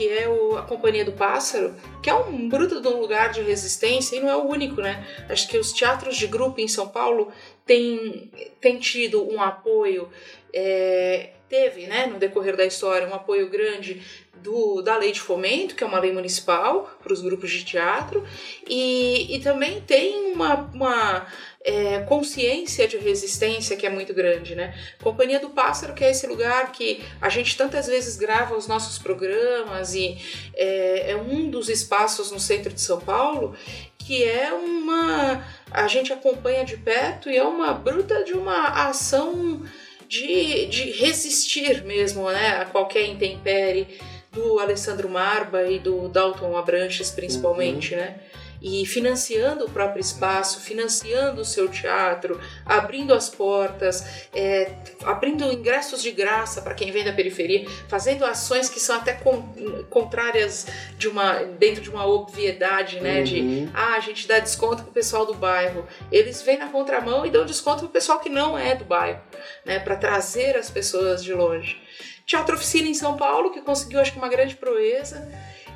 que 0.00 0.08
é 0.08 0.26
o, 0.26 0.56
a 0.56 0.62
Companhia 0.62 1.04
do 1.04 1.12
Pássaro, 1.12 1.74
que 2.02 2.08
é 2.08 2.14
um 2.14 2.48
bruto 2.48 2.80
de 2.80 2.88
um 2.88 2.98
lugar 2.98 3.30
de 3.32 3.42
resistência 3.42 4.16
e 4.16 4.20
não 4.20 4.30
é 4.30 4.34
o 4.34 4.46
único, 4.46 4.80
né? 4.80 5.06
Acho 5.28 5.46
que 5.46 5.58
os 5.58 5.74
teatros 5.74 6.16
de 6.16 6.26
grupo 6.26 6.58
em 6.58 6.66
São 6.66 6.88
Paulo 6.88 7.30
têm, 7.66 8.30
têm 8.62 8.78
tido 8.78 9.30
um 9.30 9.42
apoio, 9.42 10.08
é, 10.54 11.32
teve, 11.50 11.86
né, 11.86 12.06
no 12.06 12.18
decorrer 12.18 12.56
da 12.56 12.64
história, 12.64 13.06
um 13.06 13.12
apoio 13.12 13.50
grande 13.50 14.00
do, 14.42 14.80
da 14.80 14.96
lei 14.96 15.12
de 15.12 15.20
fomento, 15.20 15.74
que 15.74 15.84
é 15.84 15.86
uma 15.86 16.00
lei 16.00 16.12
municipal 16.12 16.90
para 17.02 17.12
os 17.12 17.20
grupos 17.20 17.50
de 17.50 17.62
teatro, 17.62 18.26
e, 18.66 19.36
e 19.36 19.40
também 19.40 19.82
tem 19.82 20.32
uma, 20.32 20.62
uma 20.72 21.26
é, 21.62 22.00
consciência 22.00 22.88
de 22.88 22.96
resistência 22.96 23.76
que 23.76 23.86
é 23.86 23.90
muito 23.90 24.14
grande, 24.14 24.54
né? 24.54 24.74
Companhia 25.02 25.38
do 25.38 25.50
Pássaro, 25.50 25.92
que 25.92 26.02
é 26.02 26.10
esse 26.10 26.26
lugar 26.26 26.72
que 26.72 27.04
a 27.20 27.28
gente 27.28 27.56
tantas 27.56 27.86
vezes 27.86 28.16
grava 28.16 28.56
os 28.56 28.66
nossos 28.66 28.98
programas 28.98 29.94
e 29.94 30.16
é, 30.54 31.10
é 31.10 31.16
um 31.16 31.50
dos 31.50 31.68
espaços 31.68 32.30
no 32.30 32.40
centro 32.40 32.72
de 32.72 32.80
São 32.80 33.00
Paulo 33.00 33.54
que 33.98 34.24
é 34.24 34.52
uma 34.52 35.44
a 35.70 35.86
gente 35.86 36.12
acompanha 36.12 36.64
de 36.64 36.76
perto 36.76 37.30
e 37.30 37.36
é 37.36 37.44
uma 37.44 37.72
bruta 37.72 38.24
de 38.24 38.32
uma 38.32 38.88
ação 38.88 39.62
de, 40.08 40.66
de 40.66 40.90
resistir 40.90 41.84
mesmo, 41.84 42.28
né, 42.28 42.56
a 42.56 42.64
qualquer 42.64 43.06
intempérie 43.06 43.86
do 44.32 44.58
Alessandro 44.58 45.08
Marba 45.08 45.62
e 45.64 45.78
do 45.78 46.08
Dalton 46.08 46.56
Abranches 46.56 47.10
principalmente, 47.10 47.94
uhum. 47.94 48.00
né? 48.00 48.20
E 48.60 48.84
financiando 48.84 49.64
o 49.64 49.70
próprio 49.70 50.00
espaço, 50.00 50.60
financiando 50.60 51.40
o 51.40 51.44
seu 51.44 51.68
teatro, 51.68 52.40
abrindo 52.64 53.14
as 53.14 53.28
portas, 53.28 54.26
é, 54.34 54.72
abrindo 55.04 55.50
ingressos 55.50 56.02
de 56.02 56.10
graça 56.10 56.60
para 56.60 56.74
quem 56.74 56.92
vem 56.92 57.04
da 57.04 57.12
periferia, 57.12 57.66
fazendo 57.88 58.24
ações 58.24 58.68
que 58.68 58.78
são 58.78 58.96
até 58.96 59.14
con 59.14 59.40
contrárias 59.88 60.66
de 60.98 61.08
uma 61.08 61.42
dentro 61.58 61.80
de 61.80 61.90
uma 61.90 62.06
obviedade, 62.06 63.00
né? 63.00 63.18
Uhum. 63.18 63.24
De 63.24 63.70
ah, 63.72 63.94
a 63.94 64.00
gente 64.00 64.28
dá 64.28 64.38
desconto 64.38 64.82
pro 64.82 64.92
pessoal 64.92 65.24
do 65.24 65.34
bairro. 65.34 65.86
Eles 66.12 66.42
vêm 66.42 66.58
na 66.58 66.68
contramão 66.68 67.24
e 67.24 67.30
dão 67.30 67.44
desconto 67.44 67.80
pro 67.80 67.88
pessoal 67.88 68.20
que 68.20 68.28
não 68.28 68.58
é 68.58 68.74
do 68.74 68.84
bairro, 68.84 69.20
né? 69.64 69.78
Para 69.78 69.96
trazer 69.96 70.56
as 70.56 70.70
pessoas 70.70 71.24
de 71.24 71.32
longe. 71.32 71.80
Teatro 72.26 72.54
Oficina 72.54 72.86
em 72.86 72.94
São 72.94 73.16
Paulo, 73.16 73.50
que 73.50 73.60
conseguiu, 73.60 74.00
acho 74.00 74.12
que, 74.12 74.18
uma 74.18 74.28
grande 74.28 74.54
proeza 74.54 75.28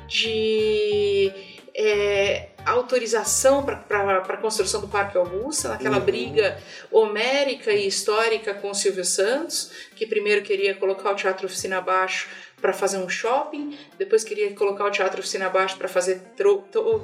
de 0.07 1.31
é, 1.77 2.47
autorização 2.65 3.63
para 3.63 4.17
a 4.17 4.37
construção 4.37 4.79
do 4.79 4.87
Parque 4.87 5.17
Augusta, 5.17 5.69
naquela 5.69 5.97
uhum. 5.97 6.05
briga 6.05 6.57
homérica 6.89 7.71
e 7.71 7.85
histórica 7.85 8.53
com 8.53 8.71
o 8.71 8.73
Silvio 8.73 9.03
Santos, 9.03 9.71
que 9.95 10.07
primeiro 10.07 10.41
queria 10.41 10.73
colocar 10.73 11.11
o 11.11 11.15
Teatro 11.15 11.45
Oficina 11.45 11.77
abaixo 11.77 12.29
para 12.61 12.71
fazer 12.71 12.97
um 12.97 13.09
shopping, 13.09 13.77
depois 13.97 14.23
queria 14.23 14.55
colocar 14.55 14.85
o 14.85 14.89
Teatro 14.89 15.19
Oficina 15.19 15.47
abaixo 15.47 15.77
para 15.77 15.87
fazer 15.87 16.21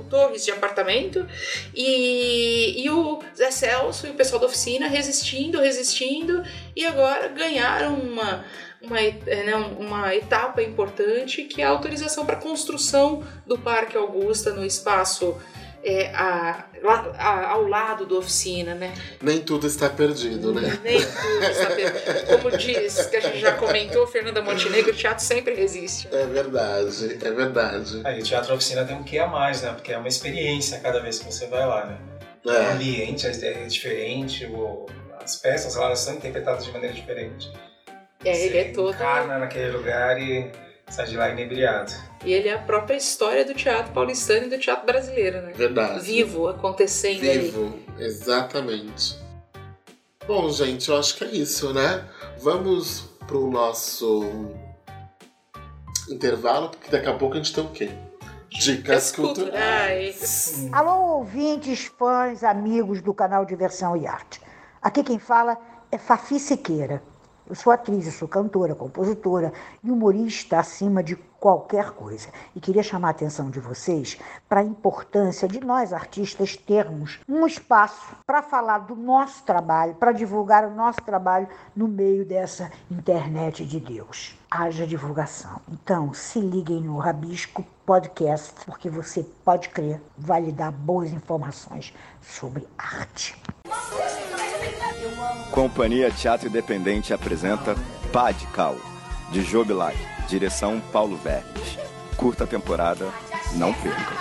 torres 0.09 0.45
de 0.45 0.51
apartamento, 0.51 1.27
e, 1.75 2.83
e 2.83 2.89
o 2.89 3.21
Zé 3.35 3.51
Celso 3.51 4.07
e 4.07 4.11
o 4.11 4.13
pessoal 4.13 4.39
da 4.39 4.47
oficina 4.47 4.87
resistindo, 4.87 5.59
resistindo, 5.59 6.41
e 6.75 6.85
agora 6.85 7.27
ganharam 7.27 7.95
uma 7.95 8.45
uma, 8.81 8.99
é, 8.99 9.43
né, 9.43 9.55
uma 9.55 10.15
etapa 10.15 10.61
importante 10.61 11.43
que 11.43 11.61
é 11.61 11.65
a 11.65 11.69
autorização 11.69 12.25
para 12.25 12.35
a 12.35 12.39
construção 12.39 13.23
do 13.45 13.57
Parque 13.57 13.95
Augusta 13.95 14.53
no 14.53 14.65
espaço 14.65 15.37
é, 15.83 16.11
a, 16.13 16.65
a, 17.17 17.47
ao 17.49 17.67
lado 17.67 18.05
da 18.05 18.15
oficina, 18.15 18.75
né? 18.75 18.93
Nem 19.21 19.39
tudo 19.39 19.65
está 19.65 19.89
perdido, 19.89 20.53
né? 20.53 20.79
Nem 20.83 20.99
tudo 20.99 21.43
está 21.43 21.67
perdido. 21.67 22.27
Como 22.27 22.57
diz, 22.57 23.05
que 23.07 23.15
a 23.15 23.19
gente 23.19 23.39
já 23.39 23.53
comentou, 23.53 24.05
Fernanda 24.07 24.41
Montenegro, 24.41 24.91
o 24.91 24.95
teatro 24.95 25.23
sempre 25.23 25.55
resiste. 25.55 26.07
É 26.11 26.25
verdade, 26.25 27.19
é 27.21 27.31
verdade. 27.31 28.01
Aí 28.03 28.19
o 28.19 28.23
teatro 28.23 28.53
oficina 28.53 28.85
tem 28.85 28.95
um 28.95 29.03
que 29.03 29.17
a 29.17 29.27
mais, 29.27 29.61
né? 29.61 29.71
Porque 29.73 29.91
é 29.91 29.97
uma 29.97 30.07
experiência 30.07 30.79
cada 30.79 30.99
vez 30.99 31.19
que 31.19 31.25
você 31.25 31.47
vai 31.47 31.65
lá, 31.65 31.85
né? 31.85 31.97
É. 32.45 32.49
O 32.49 32.71
ambiente 32.73 33.27
é 33.27 33.65
diferente, 33.65 34.47
as 35.19 35.35
peças 35.35 35.75
lá 35.75 35.95
são 35.95 36.15
interpretadas 36.15 36.65
de 36.65 36.71
maneira 36.71 36.93
diferente. 36.93 37.51
É, 38.23 38.45
ele 38.45 38.57
é 38.57 38.63
todo. 38.71 38.93
encarna 38.93 39.39
naquele 39.39 39.71
lugar 39.71 40.19
e 40.21 40.51
sai 40.89 41.05
de 41.07 41.17
lá 41.17 41.29
inebriado. 41.29 41.91
E 42.23 42.31
ele 42.31 42.49
é 42.49 42.53
a 42.53 42.59
própria 42.59 42.95
história 42.95 43.43
do 43.43 43.53
teatro 43.53 43.91
paulistano 43.93 44.45
e 44.45 44.49
do 44.49 44.59
teatro 44.59 44.85
brasileiro, 44.85 45.41
né? 45.41 45.53
Verdade. 45.53 46.05
Vivo, 46.05 46.47
acontecendo 46.47 47.21
Vivo, 47.21 47.79
ali. 47.97 48.05
exatamente. 48.05 49.19
Bom, 50.27 50.49
gente, 50.51 50.89
eu 50.89 50.97
acho 50.97 51.15
que 51.15 51.23
é 51.23 51.27
isso, 51.29 51.73
né? 51.73 52.07
Vamos 52.39 53.09
pro 53.25 53.49
nosso 53.49 54.51
intervalo, 56.09 56.69
porque 56.69 56.91
daqui 56.91 57.07
a 57.07 57.13
pouco 57.13 57.35
a 57.35 57.37
gente 57.37 57.53
tem 57.53 57.63
o 57.63 57.69
quê? 57.69 57.89
Dicas 58.49 59.11
culturais. 59.11 60.69
Alô, 60.71 61.17
ouvintes, 61.19 61.85
fãs, 61.97 62.43
amigos 62.43 63.01
do 63.01 63.13
canal 63.13 63.45
Diversão 63.45 63.97
e 63.97 64.05
Arte. 64.05 64.41
Aqui 64.79 65.03
quem 65.03 65.17
fala 65.17 65.57
é 65.91 65.97
Fafi 65.97 66.39
Siqueira 66.39 67.01
eu 67.51 67.55
sou 67.55 67.73
atriz, 67.73 68.05
eu 68.05 68.13
sou 68.13 68.29
cantora, 68.29 68.73
compositora 68.73 69.51
e 69.83 69.91
humorista 69.91 70.57
acima 70.57 71.03
de 71.03 71.17
qualquer 71.37 71.91
coisa. 71.91 72.29
E 72.55 72.61
queria 72.61 72.81
chamar 72.81 73.09
a 73.09 73.11
atenção 73.11 73.49
de 73.49 73.59
vocês 73.59 74.17
para 74.47 74.61
a 74.61 74.63
importância 74.63 75.49
de 75.49 75.59
nós 75.59 75.91
artistas 75.91 76.55
termos 76.55 77.19
um 77.27 77.45
espaço 77.45 78.15
para 78.25 78.41
falar 78.41 78.77
do 78.79 78.95
nosso 78.95 79.43
trabalho, 79.43 79.95
para 79.95 80.13
divulgar 80.13 80.63
o 80.63 80.73
nosso 80.73 81.01
trabalho 81.01 81.49
no 81.75 81.89
meio 81.89 82.25
dessa 82.25 82.71
internet 82.89 83.65
de 83.65 83.81
Deus. 83.81 84.33
Haja 84.49 84.87
divulgação. 84.87 85.59
Então, 85.69 86.13
se 86.13 86.39
liguem 86.39 86.79
no 86.79 86.99
Rabisco 86.99 87.65
Podcast, 87.85 88.53
porque 88.65 88.89
você 88.89 89.23
pode 89.43 89.67
crer, 89.67 90.01
vai 90.17 90.39
lhe 90.39 90.53
dar 90.53 90.71
boas 90.71 91.11
informações 91.11 91.93
sobre 92.21 92.65
arte. 92.77 93.35
Companhia 95.51 96.09
Teatro 96.09 96.47
Independente 96.47 97.13
apresenta 97.13 97.75
Padcal, 98.11 98.77
de 99.31 99.41
Jobilai, 99.41 99.95
direção 100.27 100.79
Paulo 100.93 101.17
Verdes. 101.17 101.77
Curta 102.15 102.47
temporada, 102.47 103.11
não 103.55 103.73
perca. 103.73 104.15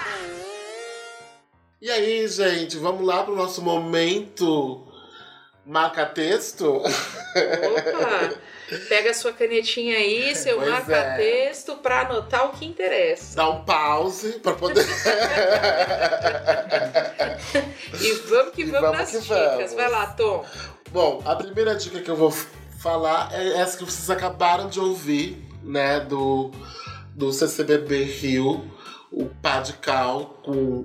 E 1.80 1.88
aí, 1.88 2.26
gente, 2.26 2.76
vamos 2.78 3.06
lá 3.06 3.22
pro 3.22 3.36
nosso 3.36 3.62
momento 3.62 4.86
marca-texto? 5.64 6.76
Opa! 6.76 6.90
Pega 8.88 9.10
a 9.10 9.14
sua 9.14 9.32
canetinha 9.32 9.96
aí, 9.96 10.34
seu 10.36 10.60
marca-texto, 10.60 11.72
é. 11.72 11.76
para 11.76 12.00
anotar 12.02 12.46
o 12.46 12.50
que 12.50 12.64
interessa. 12.66 13.36
Dá 13.36 13.48
um 13.48 13.64
pause 13.64 14.32
para 14.40 14.52
poder. 14.54 14.84
e 18.00 18.12
vamos 18.28 18.54
que 18.54 18.64
vamos, 18.64 18.80
vamos 18.80 18.98
nas 18.98 19.10
que 19.10 19.18
dicas. 19.20 19.38
Vamos. 19.38 19.72
Vai 19.74 19.90
lá, 19.90 20.06
Tom. 20.08 20.44
Bom, 20.92 21.22
a 21.24 21.36
primeira 21.36 21.76
dica 21.76 22.00
que 22.00 22.10
eu 22.10 22.16
vou 22.16 22.32
falar 22.32 23.28
é 23.32 23.58
essa 23.58 23.78
que 23.78 23.84
vocês 23.84 24.10
acabaram 24.10 24.68
de 24.68 24.80
ouvir, 24.80 25.40
né, 25.62 26.00
do, 26.00 26.50
do 27.14 27.32
CCBB 27.32 28.02
Rio, 28.02 28.68
o 29.12 29.26
Padcal 29.26 30.40
com 30.42 30.82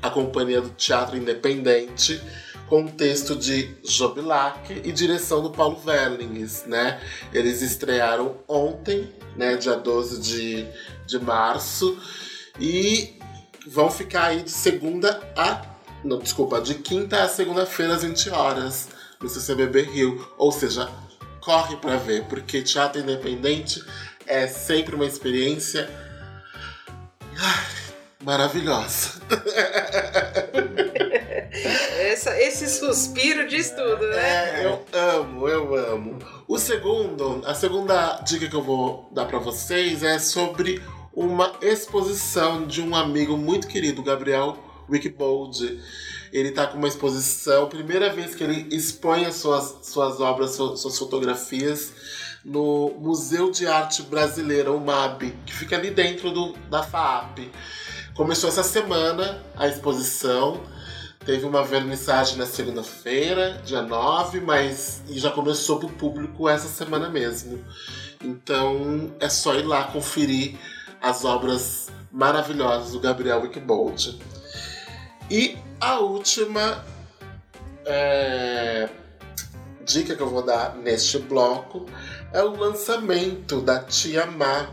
a 0.00 0.10
Companhia 0.10 0.60
do 0.60 0.68
Teatro 0.70 1.16
Independente, 1.16 2.22
com 2.68 2.86
texto 2.86 3.34
de 3.34 3.74
Jobilac 3.82 4.80
e 4.84 4.92
direção 4.92 5.42
do 5.42 5.50
Paulo 5.50 5.80
Verlings, 5.84 6.64
né? 6.64 7.00
Eles 7.32 7.60
estrearam 7.60 8.36
ontem, 8.46 9.12
né, 9.36 9.56
dia 9.56 9.74
12 9.74 10.20
de, 10.20 10.66
de 11.04 11.18
março, 11.18 11.98
e 12.60 13.18
vão 13.66 13.90
ficar 13.90 14.26
aí 14.26 14.42
de 14.42 14.52
segunda 14.52 15.20
a. 15.34 15.62
Não, 16.04 16.18
desculpa, 16.18 16.60
de 16.60 16.76
quinta 16.76 17.24
a 17.24 17.28
segunda-feira 17.28 17.96
às 17.96 18.04
20 18.04 18.30
horas 18.30 18.97
no 19.20 19.28
CCBB 19.28 19.82
Rio. 19.82 20.28
Ou 20.36 20.52
seja, 20.52 20.88
corre 21.40 21.76
para 21.76 21.96
ver, 21.96 22.24
porque 22.24 22.62
teatro 22.62 23.00
independente 23.00 23.82
é 24.26 24.46
sempre 24.46 24.94
uma 24.94 25.06
experiência 25.06 25.88
maravilhosa. 28.22 29.20
Essa, 31.98 32.40
esse 32.40 32.68
suspiro 32.68 33.46
diz 33.48 33.70
tudo, 33.70 34.06
né? 34.08 34.60
É, 34.60 34.66
eu 34.66 34.84
amo, 34.92 35.48
eu 35.48 35.74
amo. 35.74 36.18
O 36.46 36.58
segundo, 36.58 37.42
a 37.44 37.54
segunda 37.54 38.20
dica 38.20 38.48
que 38.48 38.54
eu 38.54 38.62
vou 38.62 39.08
dar 39.12 39.26
para 39.26 39.38
vocês 39.38 40.02
é 40.02 40.18
sobre 40.18 40.82
uma 41.12 41.52
exposição 41.60 42.66
de 42.66 42.80
um 42.80 42.94
amigo 42.94 43.36
muito 43.36 43.66
querido, 43.66 44.02
Gabriel 44.02 44.56
Wickbold 44.88 45.80
ele 46.32 46.50
tá 46.50 46.66
com 46.66 46.78
uma 46.78 46.88
exposição, 46.88 47.68
primeira 47.68 48.12
vez 48.12 48.34
que 48.34 48.44
ele 48.44 48.68
expõe 48.74 49.24
as 49.24 49.36
suas, 49.36 49.78
suas 49.82 50.20
obras, 50.20 50.52
suas, 50.52 50.80
suas 50.80 50.98
fotografias 50.98 51.92
no 52.44 52.94
Museu 52.98 53.50
de 53.50 53.66
Arte 53.66 54.02
Brasileira, 54.02 54.72
o 54.72 54.80
MAB, 54.80 55.34
que 55.44 55.52
fica 55.52 55.76
ali 55.76 55.90
dentro 55.90 56.30
do, 56.30 56.52
da 56.70 56.82
FAAP. 56.82 57.50
Começou 58.14 58.48
essa 58.48 58.62
semana 58.62 59.42
a 59.56 59.68
exposição. 59.68 60.60
Teve 61.24 61.44
uma 61.44 61.62
vernissagem 61.62 62.38
na 62.38 62.46
segunda-feira, 62.46 63.60
dia 63.64 63.82
9, 63.82 64.40
mas 64.40 65.02
e 65.08 65.18
já 65.18 65.30
começou 65.30 65.78
para 65.78 65.88
o 65.88 65.92
público 65.92 66.48
essa 66.48 66.68
semana 66.68 67.10
mesmo. 67.10 67.62
Então 68.24 69.14
é 69.20 69.28
só 69.28 69.54
ir 69.54 69.66
lá 69.66 69.84
conferir 69.84 70.56
as 71.00 71.24
obras 71.24 71.88
maravilhosas 72.10 72.92
do 72.92 73.00
Gabriel 73.00 73.42
Wickbold. 73.42 74.18
E 75.30 75.58
a 75.80 75.98
última 75.98 76.84
é, 77.84 78.88
dica 79.84 80.14
que 80.14 80.22
eu 80.22 80.28
vou 80.28 80.42
dar 80.42 80.74
neste 80.76 81.18
bloco 81.18 81.86
é 82.32 82.42
o 82.42 82.56
lançamento 82.56 83.60
da 83.60 83.80
Tia 83.80 84.26
Má, 84.26 84.70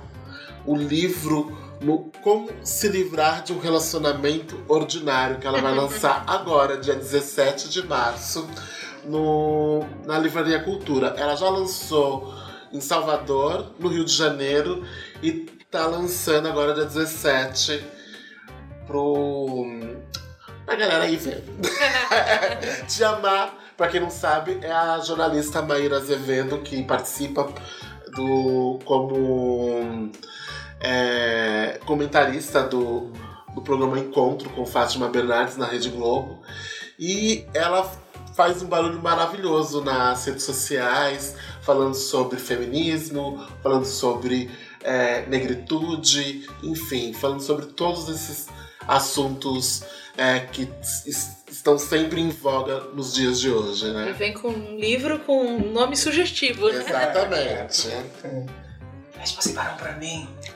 o 0.65 0.75
livro 0.75 1.57
no 1.81 2.12
Como 2.21 2.50
se 2.63 2.88
livrar 2.88 3.43
de 3.43 3.53
um 3.53 3.59
relacionamento 3.59 4.63
ordinário, 4.67 5.39
que 5.39 5.47
ela 5.47 5.62
vai 5.62 5.75
lançar 5.75 6.24
agora, 6.27 6.77
dia 6.77 6.95
17 6.95 7.69
de 7.69 7.85
março, 7.85 8.47
no, 9.03 9.85
na 10.05 10.17
Livraria 10.17 10.63
Cultura. 10.63 11.13
Ela 11.17 11.35
já 11.35 11.50
lançou 11.50 12.33
em 12.71 12.81
Salvador, 12.81 13.74
no 13.79 13.89
Rio 13.89 14.03
de 14.03 14.13
Janeiro, 14.13 14.85
e 15.21 15.31
tá 15.69 15.85
lançando 15.85 16.47
agora, 16.47 16.74
dia 16.74 16.85
17, 16.85 17.85
pro. 18.88 19.65
A 20.67 20.75
galera 20.75 21.03
aí 21.03 21.15
ver. 21.15 21.43
Tia 22.88 23.17
Má, 23.19 23.53
pra 23.77 23.88
quem 23.88 24.00
não 24.00 24.10
sabe, 24.10 24.57
é 24.62 24.72
a 24.72 25.00
jornalista 25.00 25.62
Maíra 25.62 25.98
Azevedo 25.98 26.60
que 26.60 26.84
participa 26.84 27.48
do 28.15 28.79
como 28.84 30.12
é, 30.79 31.79
comentarista 31.86 32.63
do, 32.63 33.12
do 33.53 33.62
programa 33.62 34.00
Encontro 34.00 34.50
com 34.50 34.65
Fátima 34.65 35.07
Bernardes 35.07 35.57
na 35.57 35.65
Rede 35.67 35.89
Globo. 35.89 36.41
E 36.98 37.45
ela 37.53 37.89
faz 38.36 38.62
um 38.62 38.67
barulho 38.67 39.01
maravilhoso 39.01 39.84
nas 39.84 40.25
redes 40.25 40.43
sociais, 40.43 41.36
falando 41.62 41.93
sobre 41.93 42.39
feminismo, 42.39 43.45
falando 43.62 43.86
sobre 43.86 44.50
é, 44.84 45.25
negritude, 45.27 46.48
enfim, 46.63 47.13
falando 47.13 47.41
sobre 47.41 47.67
todos 47.67 48.10
esses 48.10 48.48
assuntos 48.88 49.84
é, 50.17 50.39
que 50.39 50.69
estão 51.48 51.77
sempre 51.77 52.22
em 52.22 52.29
voga 52.29 52.79
nos 52.93 53.13
dias 53.13 53.39
de 53.39 53.50
hoje, 53.50 53.91
né? 53.91 54.10
E 54.10 54.13
vem 54.13 54.34
com 54.34 54.50
um 54.50 54.77
livro 54.77 55.19
com 55.19 55.45
um 55.45 55.72
nome 55.72 55.95
sugestivo, 55.95 56.69
né? 56.69 56.79
Exatamente. 56.79 57.89
Mas 59.25 59.32
participaram 59.32 59.75
pra 59.77 59.94
mim. 59.94 60.29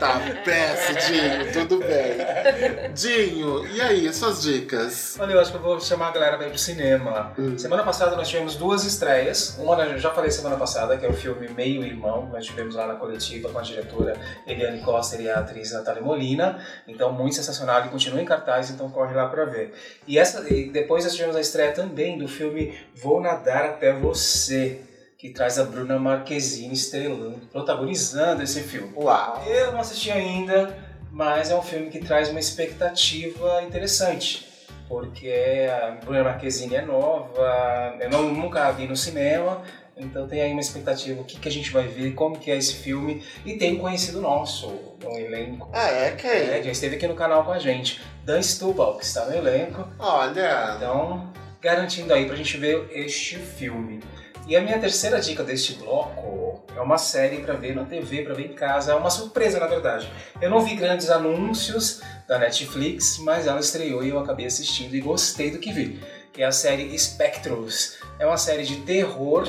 Tá, 0.00 0.20
peço, 0.44 0.94
Dinho, 1.06 1.52
tudo 1.52 1.78
bem. 1.78 2.92
Dinho, 2.92 3.66
e 3.68 3.80
aí, 3.80 4.12
suas 4.12 4.42
dicas? 4.42 5.16
Olha, 5.20 5.34
eu 5.34 5.40
acho 5.40 5.52
que 5.52 5.58
eu 5.58 5.62
vou 5.62 5.80
chamar 5.80 6.08
a 6.08 6.10
galera 6.10 6.36
pra 6.36 6.46
ir 6.46 6.50
pro 6.50 6.58
cinema. 6.58 7.32
Hum. 7.38 7.56
Semana 7.56 7.84
passada 7.84 8.16
nós 8.16 8.28
tivemos 8.28 8.56
duas 8.56 8.84
estreias. 8.84 9.56
Uma 9.58 9.80
eu 9.84 9.98
já 9.98 10.10
falei 10.10 10.30
semana 10.30 10.56
passada, 10.56 10.96
que 10.96 11.06
é 11.06 11.08
o 11.08 11.12
filme 11.12 11.48
Meio 11.50 11.84
Irmão. 11.84 12.28
Nós 12.32 12.46
tivemos 12.46 12.74
lá 12.74 12.86
na 12.86 12.94
coletiva 12.96 13.48
com 13.48 13.58
a 13.58 13.62
diretora 13.62 14.16
Eliane 14.44 14.80
Costa 14.80 15.20
e 15.20 15.30
a 15.30 15.38
atriz 15.38 15.72
Natália 15.72 16.02
Molina. 16.02 16.58
Então, 16.88 17.12
muito 17.12 17.36
sensacional 17.36 17.84
e 17.86 17.88
continua 17.90 18.20
em 18.20 18.24
cartaz, 18.24 18.70
então 18.70 18.90
corre 18.90 19.14
lá 19.14 19.28
pra 19.28 19.44
ver. 19.44 19.72
E, 20.06 20.18
essa, 20.18 20.52
e 20.52 20.70
depois 20.70 21.04
nós 21.04 21.14
tivemos 21.14 21.36
a 21.36 21.40
estreia 21.40 21.72
também 21.72 22.18
do 22.18 22.26
filme 22.26 22.76
Vou 22.94 23.20
Nadar 23.20 23.66
Até 23.66 23.92
Você. 23.92 24.80
Que 25.22 25.30
traz 25.30 25.56
a 25.56 25.62
Bruna 25.62 26.00
Marquezine 26.00 26.74
estrelando, 26.74 27.46
protagonizando 27.52 28.42
esse 28.42 28.60
filme. 28.60 28.92
Uau! 28.96 29.40
Eu 29.46 29.70
não 29.70 29.78
assisti 29.78 30.10
ainda, 30.10 30.76
mas 31.12 31.48
é 31.48 31.54
um 31.54 31.62
filme 31.62 31.90
que 31.90 32.00
traz 32.00 32.28
uma 32.28 32.40
expectativa 32.40 33.62
interessante. 33.62 34.48
Porque 34.88 35.32
a 35.70 35.92
Bruna 36.04 36.24
Marquezine 36.24 36.74
é 36.74 36.82
nova, 36.82 37.96
eu 38.00 38.10
não, 38.10 38.32
nunca 38.32 38.66
a 38.66 38.72
vi 38.72 38.88
no 38.88 38.96
cinema, 38.96 39.62
então 39.96 40.26
tem 40.26 40.42
aí 40.42 40.50
uma 40.50 40.60
expectativa, 40.60 41.20
o 41.20 41.24
que, 41.24 41.38
que 41.38 41.48
a 41.48 41.52
gente 41.52 41.70
vai 41.70 41.86
ver, 41.86 42.14
como 42.14 42.36
que 42.36 42.50
é 42.50 42.56
esse 42.56 42.74
filme. 42.74 43.22
E 43.46 43.56
tem 43.56 43.76
um 43.76 43.78
conhecido 43.78 44.20
nosso, 44.20 44.96
um 45.04 45.16
elenco. 45.16 45.70
Ah, 45.72 45.88
é? 45.88 46.10
Quem? 46.16 46.30
É, 46.32 46.60
já 46.64 46.72
esteve 46.72 46.96
aqui 46.96 47.06
no 47.06 47.14
canal 47.14 47.44
com 47.44 47.52
a 47.52 47.60
gente. 47.60 48.02
Dan 48.24 48.42
Stubal, 48.42 48.98
que 48.98 49.04
está 49.04 49.24
no 49.26 49.36
elenco. 49.36 49.88
Olha, 50.00 50.74
Então, 50.78 51.32
garantindo 51.60 52.12
aí 52.12 52.26
pra 52.26 52.34
gente 52.34 52.56
ver 52.56 52.90
este 52.90 53.36
filme. 53.36 54.00
E 54.46 54.56
a 54.56 54.60
minha 54.60 54.78
terceira 54.78 55.20
dica 55.20 55.42
deste 55.44 55.74
bloco 55.74 56.64
é 56.76 56.80
uma 56.80 56.98
série 56.98 57.38
pra 57.38 57.54
ver 57.54 57.74
na 57.76 57.84
TV, 57.84 58.22
pra 58.22 58.34
ver 58.34 58.46
em 58.46 58.54
casa. 58.54 58.92
É 58.92 58.94
uma 58.94 59.10
surpresa, 59.10 59.60
na 59.60 59.66
verdade. 59.66 60.10
Eu 60.40 60.50
não 60.50 60.60
vi 60.60 60.74
grandes 60.74 61.10
anúncios 61.10 62.00
da 62.26 62.38
Netflix, 62.38 63.18
mas 63.18 63.46
ela 63.46 63.60
estreou 63.60 64.02
e 64.02 64.08
eu 64.08 64.18
acabei 64.18 64.46
assistindo 64.46 64.94
e 64.96 65.00
gostei 65.00 65.50
do 65.50 65.58
que 65.58 65.72
vi. 65.72 66.00
Que 66.32 66.42
é 66.42 66.46
a 66.46 66.52
série 66.52 66.96
Spectros. 66.98 67.98
É 68.18 68.26
uma 68.26 68.36
série 68.38 68.64
de 68.64 68.76
terror. 68.80 69.48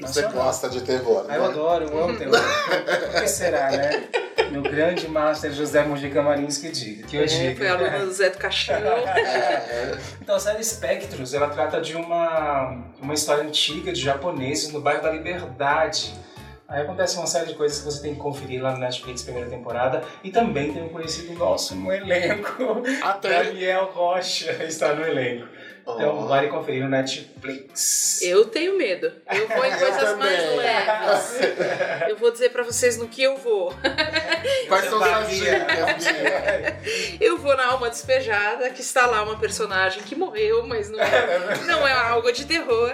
você 0.00 0.22
gosta 0.28 0.68
de 0.68 0.80
terror, 0.80 1.26
Ah, 1.28 1.36
eu 1.36 1.42
né? 1.42 1.48
adoro, 1.48 1.84
eu 1.84 2.04
amo 2.04 2.18
terror. 2.18 2.34
Por 3.12 3.20
que 3.20 3.28
será, 3.28 3.70
né? 3.70 4.08
Meu 4.50 4.62
grande 4.62 5.06
master 5.08 5.52
José 5.52 5.82
Mojica 5.84 6.22
Marins 6.22 6.58
que 6.58 6.70
diga. 6.70 7.06
Que 7.06 7.16
eu 7.16 7.22
É, 7.22 7.26
diga. 7.26 7.56
foi 7.56 7.68
aluna 7.68 7.98
do 8.00 8.12
Zé 8.12 8.30
do 8.30 8.38
Caixão. 8.38 8.76
É, 8.76 9.98
Então, 10.20 10.36
a 10.36 10.40
série 10.40 10.62
Spectros, 10.64 11.34
ela 11.34 11.48
trata 11.48 11.80
de 11.80 11.94
uma, 11.96 12.82
uma 13.00 13.14
história 13.14 13.42
antiga 13.44 13.92
de 13.92 14.00
japoneses 14.00 14.72
no 14.72 14.80
bairro 14.80 15.02
da 15.02 15.10
Liberdade. 15.10 16.12
Aí 16.68 16.82
acontece 16.82 17.16
uma 17.16 17.26
série 17.26 17.46
de 17.46 17.54
coisas 17.54 17.78
que 17.80 17.84
você 17.84 18.00
tem 18.00 18.14
que 18.14 18.20
conferir 18.20 18.62
lá 18.62 18.70
no 18.72 18.78
Netflix, 18.78 19.22
primeira 19.22 19.50
temporada. 19.50 20.04
E 20.22 20.30
também 20.30 20.72
tem 20.72 20.82
um 20.84 20.88
conhecido 20.88 21.32
nosso 21.34 21.74
no 21.74 21.92
elenco. 21.92 22.82
até. 23.02 23.42
Daniel 23.44 23.90
Rocha 23.92 24.52
está 24.62 24.94
no 24.94 25.04
elenco. 25.04 25.48
Então, 25.96 26.26
vale 26.26 26.48
conferir 26.48 26.82
no 26.82 26.88
Netflix. 26.88 28.20
Eu 28.22 28.44
tenho 28.46 28.76
medo. 28.76 29.12
Eu 29.32 29.48
vou 29.48 29.64
em 29.64 29.70
coisas 29.78 30.18
mais 30.18 30.56
leves. 30.56 32.08
Eu 32.08 32.16
vou 32.16 32.30
dizer 32.30 32.50
pra 32.50 32.62
vocês 32.62 32.96
no 32.96 33.08
que 33.08 33.22
eu 33.22 33.36
vou. 33.36 33.74
Quais 34.68 34.84
são 34.86 34.98
dicas, 34.98 35.28
Dinho? 35.28 35.50
Eu 37.20 37.38
vou 37.38 37.56
na 37.56 37.66
Alma 37.66 37.88
Despejada, 37.88 38.70
que 38.70 38.80
está 38.80 39.06
lá 39.06 39.22
uma 39.22 39.38
personagem 39.38 40.02
que 40.02 40.14
morreu, 40.14 40.66
mas 40.66 40.90
não 40.90 41.00
é, 41.00 41.58
não 41.66 41.86
é 41.86 41.92
algo 41.92 42.30
de 42.32 42.44
terror. 42.46 42.92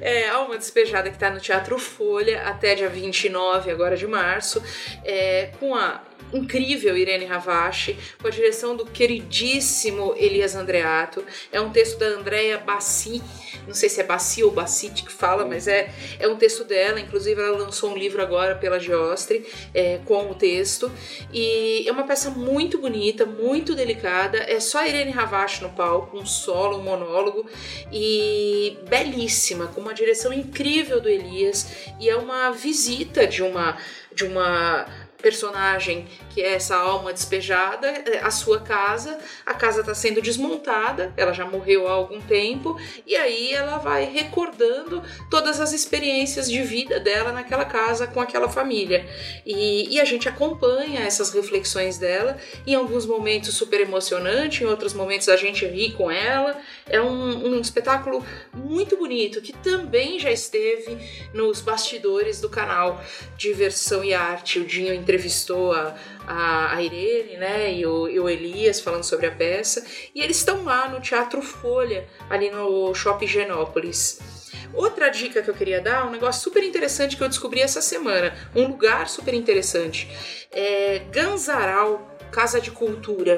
É 0.00 0.28
Alma 0.28 0.56
Despejada 0.56 1.08
que 1.08 1.16
está 1.16 1.30
no 1.30 1.40
Teatro 1.40 1.78
Folha 1.78 2.42
até 2.42 2.74
dia 2.74 2.88
29, 2.88 3.70
agora 3.70 3.96
de 3.96 4.06
março, 4.06 4.62
é, 5.04 5.50
com 5.58 5.74
a 5.74 6.00
incrível 6.32 6.96
Irene 6.96 7.24
Ravache, 7.24 7.96
com 8.20 8.28
a 8.28 8.30
direção 8.30 8.76
do 8.76 8.84
queridíssimo 8.86 10.14
Elias 10.16 10.54
Andreato. 10.54 11.24
É 11.52 11.60
um 11.60 11.70
texto 11.70 11.98
da 11.98 12.06
Andrea 12.06 12.58
Bassi, 12.58 13.22
não 13.66 13.74
sei 13.74 13.88
se 13.88 14.00
é 14.00 14.04
Bassi 14.04 14.42
ou 14.42 14.50
Bassiti 14.50 15.04
que 15.04 15.12
fala, 15.12 15.44
mas 15.44 15.68
é, 15.68 15.92
é 16.18 16.28
um 16.28 16.36
texto 16.36 16.64
dela. 16.64 17.00
Inclusive, 17.00 17.40
ela 17.40 17.56
lançou 17.56 17.92
um 17.92 17.96
livro 17.96 18.22
agora 18.22 18.54
pela 18.54 18.78
Geostre 18.78 19.46
é, 19.74 19.98
com 20.04 20.30
o 20.30 20.34
texto. 20.34 20.90
E 21.32 21.88
é 21.88 21.92
uma 21.92 22.04
peça 22.04 22.30
muito 22.30 22.78
bonita, 22.78 23.26
muito 23.26 23.74
delicada. 23.74 24.38
É 24.38 24.58
só 24.60 24.84
Irene 24.86 25.10
Ravache 25.10 25.62
no 25.62 25.70
palco, 25.70 26.18
um 26.18 26.26
solo, 26.26 26.78
um 26.78 26.82
monólogo. 26.82 27.46
E 27.92 28.78
belíssima, 28.88 29.68
com 29.68 29.80
uma 29.80 29.94
direção 29.94 30.32
incrível 30.32 31.00
do 31.00 31.08
Elias. 31.08 31.66
E 32.00 32.08
é 32.08 32.16
uma 32.16 32.50
visita 32.50 33.26
de 33.26 33.42
uma. 33.42 33.76
De 34.12 34.24
uma 34.24 35.09
personagem 35.20 36.06
que 36.30 36.40
é 36.40 36.54
essa 36.54 36.76
alma 36.76 37.12
despejada, 37.12 37.88
é, 37.88 38.20
a 38.22 38.30
sua 38.30 38.60
casa, 38.60 39.18
a 39.44 39.52
casa 39.54 39.80
está 39.80 39.94
sendo 39.94 40.22
desmontada, 40.22 41.12
ela 41.16 41.32
já 41.32 41.44
morreu 41.44 41.88
há 41.88 41.92
algum 41.92 42.20
tempo, 42.20 42.78
e 43.06 43.16
aí 43.16 43.52
ela 43.52 43.78
vai 43.78 44.04
recordando 44.04 45.02
todas 45.30 45.60
as 45.60 45.72
experiências 45.72 46.50
de 46.50 46.62
vida 46.62 47.00
dela 47.00 47.32
naquela 47.32 47.64
casa 47.64 48.06
com 48.06 48.20
aquela 48.20 48.48
família. 48.48 49.06
E, 49.44 49.94
e 49.94 50.00
a 50.00 50.04
gente 50.04 50.28
acompanha 50.28 51.00
essas 51.00 51.32
reflexões 51.32 51.98
dela, 51.98 52.36
em 52.66 52.74
alguns 52.74 53.04
momentos 53.04 53.54
super 53.54 53.80
emocionante, 53.80 54.62
em 54.62 54.66
outros 54.66 54.94
momentos 54.94 55.28
a 55.28 55.36
gente 55.36 55.66
ri 55.66 55.92
com 55.92 56.10
ela. 56.10 56.56
É 56.90 57.00
um, 57.00 57.54
um 57.54 57.60
espetáculo 57.60 58.24
muito 58.52 58.96
bonito 58.96 59.40
que 59.40 59.52
também 59.52 60.18
já 60.18 60.30
esteve 60.30 60.98
nos 61.32 61.60
bastidores 61.60 62.40
do 62.40 62.48
canal 62.48 63.02
Diversão 63.36 64.02
e 64.04 64.12
Arte. 64.12 64.58
O 64.58 64.64
Dinho 64.64 64.92
entrevistou 64.92 65.72
a, 65.72 65.96
a, 66.26 66.74
a 66.74 66.82
Irene 66.82 67.36
né, 67.36 67.72
e, 67.72 67.86
o, 67.86 68.08
e 68.08 68.18
o 68.18 68.28
Elias 68.28 68.80
falando 68.80 69.04
sobre 69.04 69.26
a 69.26 69.30
peça. 69.30 69.84
E 70.14 70.20
eles 70.20 70.38
estão 70.38 70.64
lá 70.64 70.88
no 70.88 71.00
Teatro 71.00 71.40
Folha, 71.40 72.06
ali 72.28 72.50
no 72.50 72.92
Shopping 72.94 73.26
Genópolis. 73.28 74.40
Outra 74.72 75.08
dica 75.08 75.42
que 75.42 75.50
eu 75.50 75.54
queria 75.54 75.80
dar, 75.80 76.06
um 76.06 76.10
negócio 76.10 76.42
super 76.42 76.62
interessante 76.62 77.16
que 77.16 77.22
eu 77.22 77.28
descobri 77.28 77.60
essa 77.60 77.82
semana, 77.82 78.34
um 78.54 78.68
lugar 78.68 79.08
super 79.08 79.34
interessante, 79.34 80.08
é 80.52 81.00
Ganzaral 81.10 82.18
Casa 82.30 82.60
de 82.60 82.70
Cultura. 82.70 83.36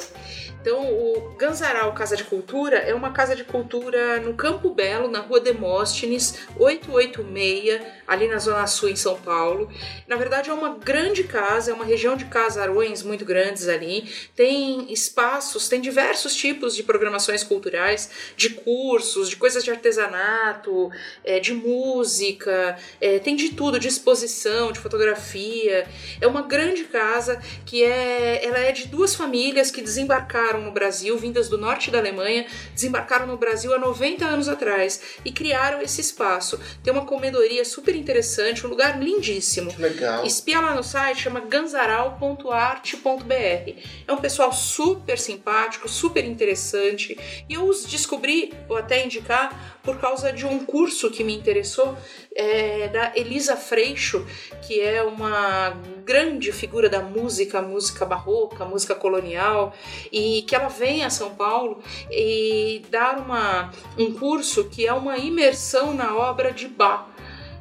Então, 0.62 0.80
o 0.80 1.34
Ganzaral 1.36 1.92
Casa 1.92 2.16
de 2.16 2.22
Cultura 2.22 2.76
é 2.76 2.94
uma 2.94 3.10
casa 3.10 3.34
de 3.34 3.42
cultura 3.42 4.20
no 4.20 4.34
Campo 4.34 4.70
Belo, 4.70 5.08
na 5.08 5.18
rua 5.18 5.40
Demóstenes, 5.40 6.38
886, 6.56 7.82
ali 8.06 8.28
na 8.28 8.38
Zona 8.38 8.64
Sul, 8.68 8.88
em 8.88 8.94
São 8.94 9.16
Paulo. 9.20 9.68
Na 10.06 10.14
verdade, 10.14 10.50
é 10.50 10.52
uma 10.52 10.78
grande 10.78 11.24
casa, 11.24 11.72
é 11.72 11.74
uma 11.74 11.84
região 11.84 12.16
de 12.16 12.26
casarões 12.26 13.02
muito 13.02 13.24
grandes 13.24 13.66
ali. 13.66 14.08
Tem 14.36 14.92
espaços, 14.92 15.68
tem 15.68 15.80
diversos 15.80 16.36
tipos 16.36 16.76
de 16.76 16.84
programações 16.84 17.42
culturais, 17.42 18.08
de 18.36 18.50
cursos, 18.50 19.28
de 19.28 19.34
coisas 19.34 19.64
de 19.64 19.70
artesanato, 19.72 20.92
é, 21.24 21.40
de 21.40 21.52
música, 21.52 22.78
é, 23.00 23.18
tem 23.18 23.34
de 23.34 23.48
tudo, 23.48 23.80
de 23.80 23.88
exposição, 23.88 24.70
de 24.70 24.78
fotografia. 24.78 25.88
É 26.20 26.26
uma 26.28 26.42
grande 26.42 26.84
casa 26.84 27.42
que 27.66 27.82
é, 27.82 28.44
ela 28.44 28.58
é 28.58 28.70
de 28.70 28.86
duas 28.86 29.16
famílias 29.16 29.68
que 29.72 29.82
desembarcaram 29.82 30.51
no 30.60 30.70
Brasil, 30.70 31.16
vindas 31.16 31.48
do 31.48 31.56
norte 31.56 31.90
da 31.90 31.98
Alemanha, 31.98 32.46
desembarcaram 32.74 33.26
no 33.26 33.36
Brasil 33.36 33.74
há 33.74 33.78
90 33.78 34.24
anos 34.24 34.48
atrás 34.48 35.00
e 35.24 35.32
criaram 35.32 35.80
esse 35.80 36.00
espaço. 36.00 36.60
Tem 36.82 36.92
uma 36.92 37.06
comedoria 37.06 37.64
super 37.64 37.94
interessante, 37.94 38.66
um 38.66 38.70
lugar 38.70 39.00
lindíssimo. 39.00 39.72
Legal. 39.78 40.24
Espia 40.24 40.60
lá 40.60 40.74
no 40.74 40.82
site, 40.82 41.22
chama 41.22 41.40
ganzaral.arte.br. 41.40 43.82
É 44.06 44.12
um 44.12 44.18
pessoal 44.18 44.52
super 44.52 45.18
simpático, 45.18 45.88
super 45.88 46.24
interessante. 46.24 47.18
E 47.48 47.54
eu 47.54 47.64
os 47.64 47.84
descobri, 47.84 48.52
vou 48.68 48.76
até 48.76 49.04
indicar, 49.04 49.80
por 49.82 49.98
causa 49.98 50.32
de 50.32 50.46
um 50.46 50.64
curso 50.64 51.10
que 51.10 51.24
me 51.24 51.34
interessou, 51.34 51.96
é, 52.34 52.88
da 52.88 53.12
Elisa 53.14 53.56
Freixo, 53.56 54.26
que 54.62 54.80
é 54.80 55.02
uma 55.02 55.76
grande 56.04 56.52
figura 56.52 56.88
da 56.88 57.00
música, 57.00 57.60
música 57.60 58.04
barroca, 58.04 58.64
música 58.64 58.94
colonial, 58.94 59.74
e 60.10 60.41
que 60.42 60.54
ela 60.54 60.68
vem 60.68 61.04
a 61.04 61.10
São 61.10 61.34
Paulo 61.34 61.82
e 62.10 62.82
dar 62.90 63.18
uma, 63.18 63.70
um 63.98 64.12
curso 64.12 64.64
que 64.64 64.86
é 64.86 64.92
uma 64.92 65.16
imersão 65.18 65.94
na 65.94 66.14
obra 66.14 66.52
de 66.52 66.68
Bach, 66.68 67.06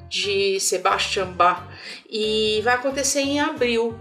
de 0.10 0.60
Sebastian 0.60 1.32
Bach, 1.32 1.64
e 2.10 2.62
vai 2.64 2.76
acontecer 2.76 3.22
em 3.22 3.40
abril. 3.40 3.98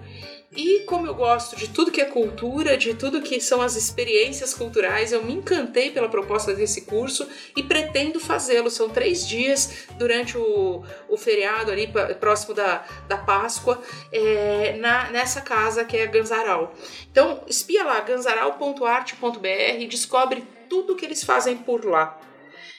E 0.56 0.80
como 0.80 1.06
eu 1.06 1.14
gosto 1.14 1.54
de 1.54 1.68
tudo 1.68 1.92
que 1.92 2.00
é 2.00 2.04
cultura, 2.04 2.76
de 2.76 2.92
tudo 2.94 3.22
que 3.22 3.40
são 3.40 3.62
as 3.62 3.76
experiências 3.76 4.52
culturais, 4.52 5.12
eu 5.12 5.22
me 5.22 5.32
encantei 5.32 5.92
pela 5.92 6.08
proposta 6.08 6.52
desse 6.52 6.82
curso 6.82 7.28
e 7.56 7.62
pretendo 7.62 8.18
fazê-lo. 8.18 8.68
São 8.68 8.90
três 8.90 9.26
dias 9.26 9.86
durante 9.96 10.36
o, 10.36 10.82
o 11.08 11.16
feriado 11.16 11.70
ali 11.70 11.88
próximo 12.18 12.52
da, 12.52 12.84
da 13.06 13.16
Páscoa, 13.16 13.80
é, 14.10 14.76
na, 14.78 15.08
nessa 15.10 15.40
casa 15.40 15.84
que 15.84 15.96
é 15.96 16.06
Ganzaral. 16.08 16.74
Então, 17.08 17.44
espia 17.46 17.84
lá, 17.84 18.00
ganzaral.arte.br 18.00 19.46
e 19.78 19.86
descobre 19.86 20.42
tudo 20.68 20.96
que 20.96 21.04
eles 21.04 21.22
fazem 21.22 21.56
por 21.58 21.84
lá. 21.84 22.20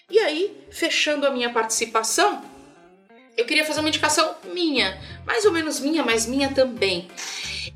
E 0.09 0.19
aí, 0.19 0.65
fechando 0.69 1.25
a 1.25 1.31
minha 1.31 1.53
participação, 1.53 2.43
eu 3.37 3.45
queria 3.45 3.65
fazer 3.65 3.79
uma 3.79 3.87
indicação 3.87 4.35
minha, 4.53 5.01
mais 5.25 5.45
ou 5.45 5.53
menos 5.53 5.79
minha, 5.79 6.03
mas 6.03 6.25
minha 6.25 6.53
também. 6.53 7.09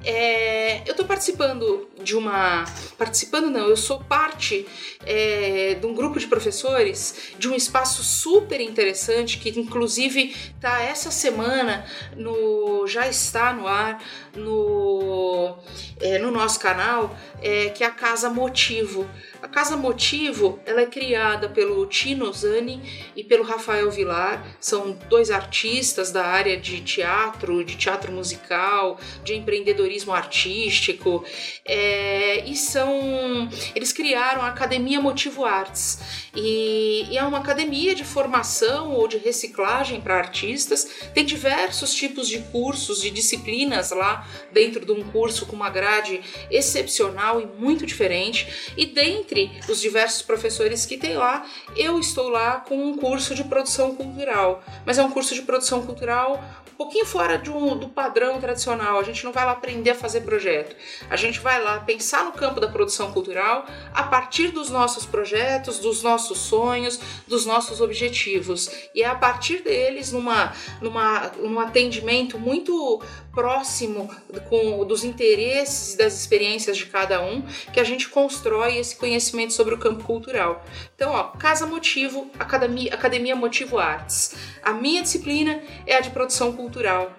É, 0.05 0.83
eu 0.85 0.91
estou 0.91 1.05
participando 1.05 1.87
de 2.01 2.15
uma. 2.15 2.63
Participando 2.97 3.49
não, 3.49 3.67
eu 3.67 3.75
sou 3.75 3.99
parte 3.99 4.67
é, 5.03 5.73
de 5.73 5.85
um 5.85 5.95
grupo 5.95 6.19
de 6.19 6.27
professores 6.27 7.33
de 7.39 7.49
um 7.49 7.55
espaço 7.55 8.03
super 8.03 8.61
interessante 8.61 9.39
que 9.39 9.49
inclusive 9.59 10.35
está 10.55 10.81
essa 10.81 11.09
semana 11.09 11.85
no. 12.15 12.85
já 12.85 13.07
está 13.07 13.51
no 13.51 13.67
ar 13.67 13.99
no, 14.36 15.58
é, 16.00 16.17
no 16.19 16.32
nosso 16.32 16.60
canal, 16.60 17.15
é, 17.41 17.69
que 17.69 17.84
é 17.84 17.88
a 17.88 17.91
Casa 17.91 18.30
Motivo. 18.30 19.08
A 19.41 19.48
Casa 19.48 19.78
Motivo 19.78 20.60
ela 20.65 20.82
é 20.82 20.86
criada 20.86 21.50
pelo 21.50 21.86
Tino 21.86 22.32
Zani 22.34 22.82
e 23.15 23.24
pelo 23.24 23.43
Rafael 23.43 23.89
Vilar, 23.91 24.43
são 24.60 24.98
dois 25.08 25.30
artistas 25.30 26.12
da 26.12 26.26
área 26.26 26.58
de 26.58 26.82
teatro, 26.82 27.63
de 27.63 27.76
teatro 27.76 28.12
musical, 28.12 29.00
de 29.24 29.36
empreendedorismo 29.36 30.13
artístico, 30.13 31.24
é, 31.63 32.43
e 32.45 32.56
são 32.56 33.48
eles 33.76 33.93
criaram 33.93 34.41
a 34.41 34.48
Academia 34.48 35.00
Motivo 35.00 35.45
Arts 35.45 36.00
e, 36.36 37.08
e 37.12 37.17
é 37.17 37.24
uma 37.24 37.38
academia 37.38 37.93
de 37.93 38.04
formação 38.04 38.91
ou 38.91 39.08
de 39.08 39.17
reciclagem 39.17 40.02
para 40.02 40.17
artistas. 40.17 41.10
Tem 41.13 41.24
diversos 41.24 41.93
tipos 41.93 42.28
de 42.28 42.39
cursos, 42.39 43.02
de 43.02 43.12
disciplinas 43.12 43.91
lá 43.91 44.24
dentro 44.51 44.85
de 44.85 44.91
um 44.91 45.03
curso 45.03 45.45
com 45.45 45.55
uma 45.55 45.69
grade 45.69 46.21
excepcional 46.49 47.41
e 47.41 47.45
muito 47.45 47.85
diferente. 47.85 48.73
E 48.77 48.85
dentre 48.85 49.51
os 49.69 49.79
diversos 49.81 50.21
professores 50.21 50.85
que 50.85 50.97
tem 50.97 51.15
lá, 51.15 51.45
eu 51.75 51.99
estou 51.99 52.29
lá 52.29 52.59
com 52.61 52.77
um 52.77 52.97
curso 52.97 53.33
de 53.35 53.43
produção 53.43 53.95
cultural. 53.95 54.63
Mas 54.85 54.97
é 54.97 55.03
um 55.03 55.11
curso 55.11 55.33
de 55.33 55.41
produção 55.41 55.85
cultural 55.85 56.43
um 56.75 56.77
pouquinho 56.77 57.05
fora 57.05 57.41
um, 57.47 57.77
do 57.77 57.88
padrão 57.88 58.38
tradicional. 58.39 58.99
A 58.99 59.03
gente 59.03 59.23
não 59.23 59.31
vai 59.31 59.45
lá 59.45 59.53
aprender 59.53 59.91
a 59.91 59.95
fazer 59.95 60.21
projeto. 60.21 60.75
A 61.09 61.15
gente 61.15 61.39
vai 61.39 61.63
lá 61.63 61.79
pensar 61.79 62.25
no 62.25 62.33
campo 62.33 62.59
da 62.59 62.67
produção 62.67 63.13
cultural 63.13 63.65
a 63.93 64.03
partir 64.03 64.49
dos 64.49 64.69
nossos 64.69 65.05
projetos, 65.05 65.79
dos 65.79 66.03
nossos 66.03 66.38
sonhos, 66.38 66.99
dos 67.25 67.45
nossos 67.45 67.79
objetivos. 67.79 68.69
E 68.93 69.03
é 69.03 69.05
a 69.05 69.15
partir 69.15 69.63
deles, 69.63 70.11
numa, 70.11 70.53
numa, 70.81 71.31
num 71.39 71.61
atendimento 71.61 72.38
muito 72.38 73.01
próximo 73.31 74.09
com 74.49 74.85
dos 74.85 75.03
interesses 75.03 75.93
e 75.93 75.97
das 75.97 76.13
experiências 76.19 76.77
de 76.77 76.85
cada 76.85 77.21
um, 77.21 77.41
que 77.73 77.79
a 77.79 77.83
gente 77.83 78.09
constrói 78.09 78.77
esse 78.77 78.95
conhecimento 78.95 79.53
sobre 79.53 79.73
o 79.73 79.77
campo 79.77 80.03
cultural. 80.03 80.63
Então, 80.95 81.11
ó, 81.11 81.23
Casa 81.23 81.65
Motivo, 81.65 82.29
Academia, 82.39 82.93
Academia 82.93 83.35
Motivo 83.35 83.77
Artes. 83.77 84.35
A 84.63 84.71
minha 84.71 85.01
disciplina 85.01 85.61
é 85.85 85.95
a 85.95 85.99
de 85.99 86.09
produção 86.09 86.53
cultural 86.53 86.64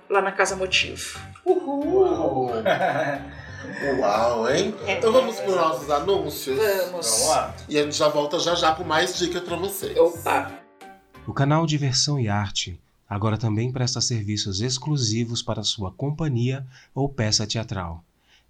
lá 0.08 0.22
na 0.22 0.32
Casa 0.32 0.56
Motivo. 0.56 1.18
Uhul! 1.44 2.50
Uau, 4.00 4.50
hein? 4.50 4.74
Então 4.86 5.12
vamos 5.12 5.36
para 5.36 5.50
os 5.50 5.56
nossos 5.56 5.90
anúncios. 5.90 6.56
Vamos. 6.56 6.90
Vamos 6.90 7.28
lá. 7.28 7.54
E 7.68 7.78
a 7.78 7.82
gente 7.82 7.96
já 7.96 8.08
volta 8.08 8.38
já 8.38 8.54
já 8.54 8.74
com 8.74 8.84
mais 8.84 9.18
dicas 9.18 9.42
para 9.42 9.56
vocês. 9.56 9.96
Opa! 9.96 10.52
O 11.26 11.32
canal 11.32 11.66
Diversão 11.66 12.18
e 12.18 12.28
Arte 12.28 12.80
agora 13.08 13.38
também 13.38 13.70
presta 13.72 14.00
serviços 14.00 14.60
exclusivos 14.60 15.42
para 15.42 15.62
sua 15.62 15.92
companhia 15.92 16.66
ou 16.94 17.08
peça 17.08 17.46
teatral. 17.46 18.04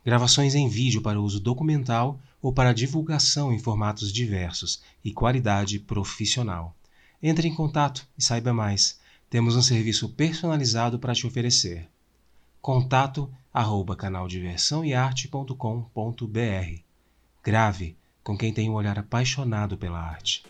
Gravações 0.04 0.54
em 0.54 0.68
vídeo 0.68 1.02
para 1.02 1.20
uso 1.20 1.40
documental 1.40 2.18
ou 2.40 2.52
para 2.52 2.72
divulgação 2.72 3.52
em 3.52 3.58
formatos 3.58 4.12
diversos 4.12 4.80
e 5.04 5.12
qualidade 5.12 5.78
profissional. 5.78 6.74
Entre 7.22 7.48
em 7.48 7.54
contato 7.54 8.06
e 8.16 8.22
saiba 8.22 8.52
mais. 8.52 9.00
Temos 9.28 9.56
um 9.56 9.62
serviço 9.62 10.08
personalizado 10.10 10.98
para 10.98 11.14
te 11.14 11.26
oferecer. 11.26 11.88
Contato 12.60 13.30
arroba 13.52 13.96
canaldiversãoearte.com.br 13.96 16.80
Grave 17.42 17.96
com 18.22 18.36
quem 18.36 18.52
tem 18.52 18.68
um 18.68 18.74
olhar 18.74 18.98
apaixonado 18.98 19.78
pela 19.78 20.00
arte. 20.00 20.44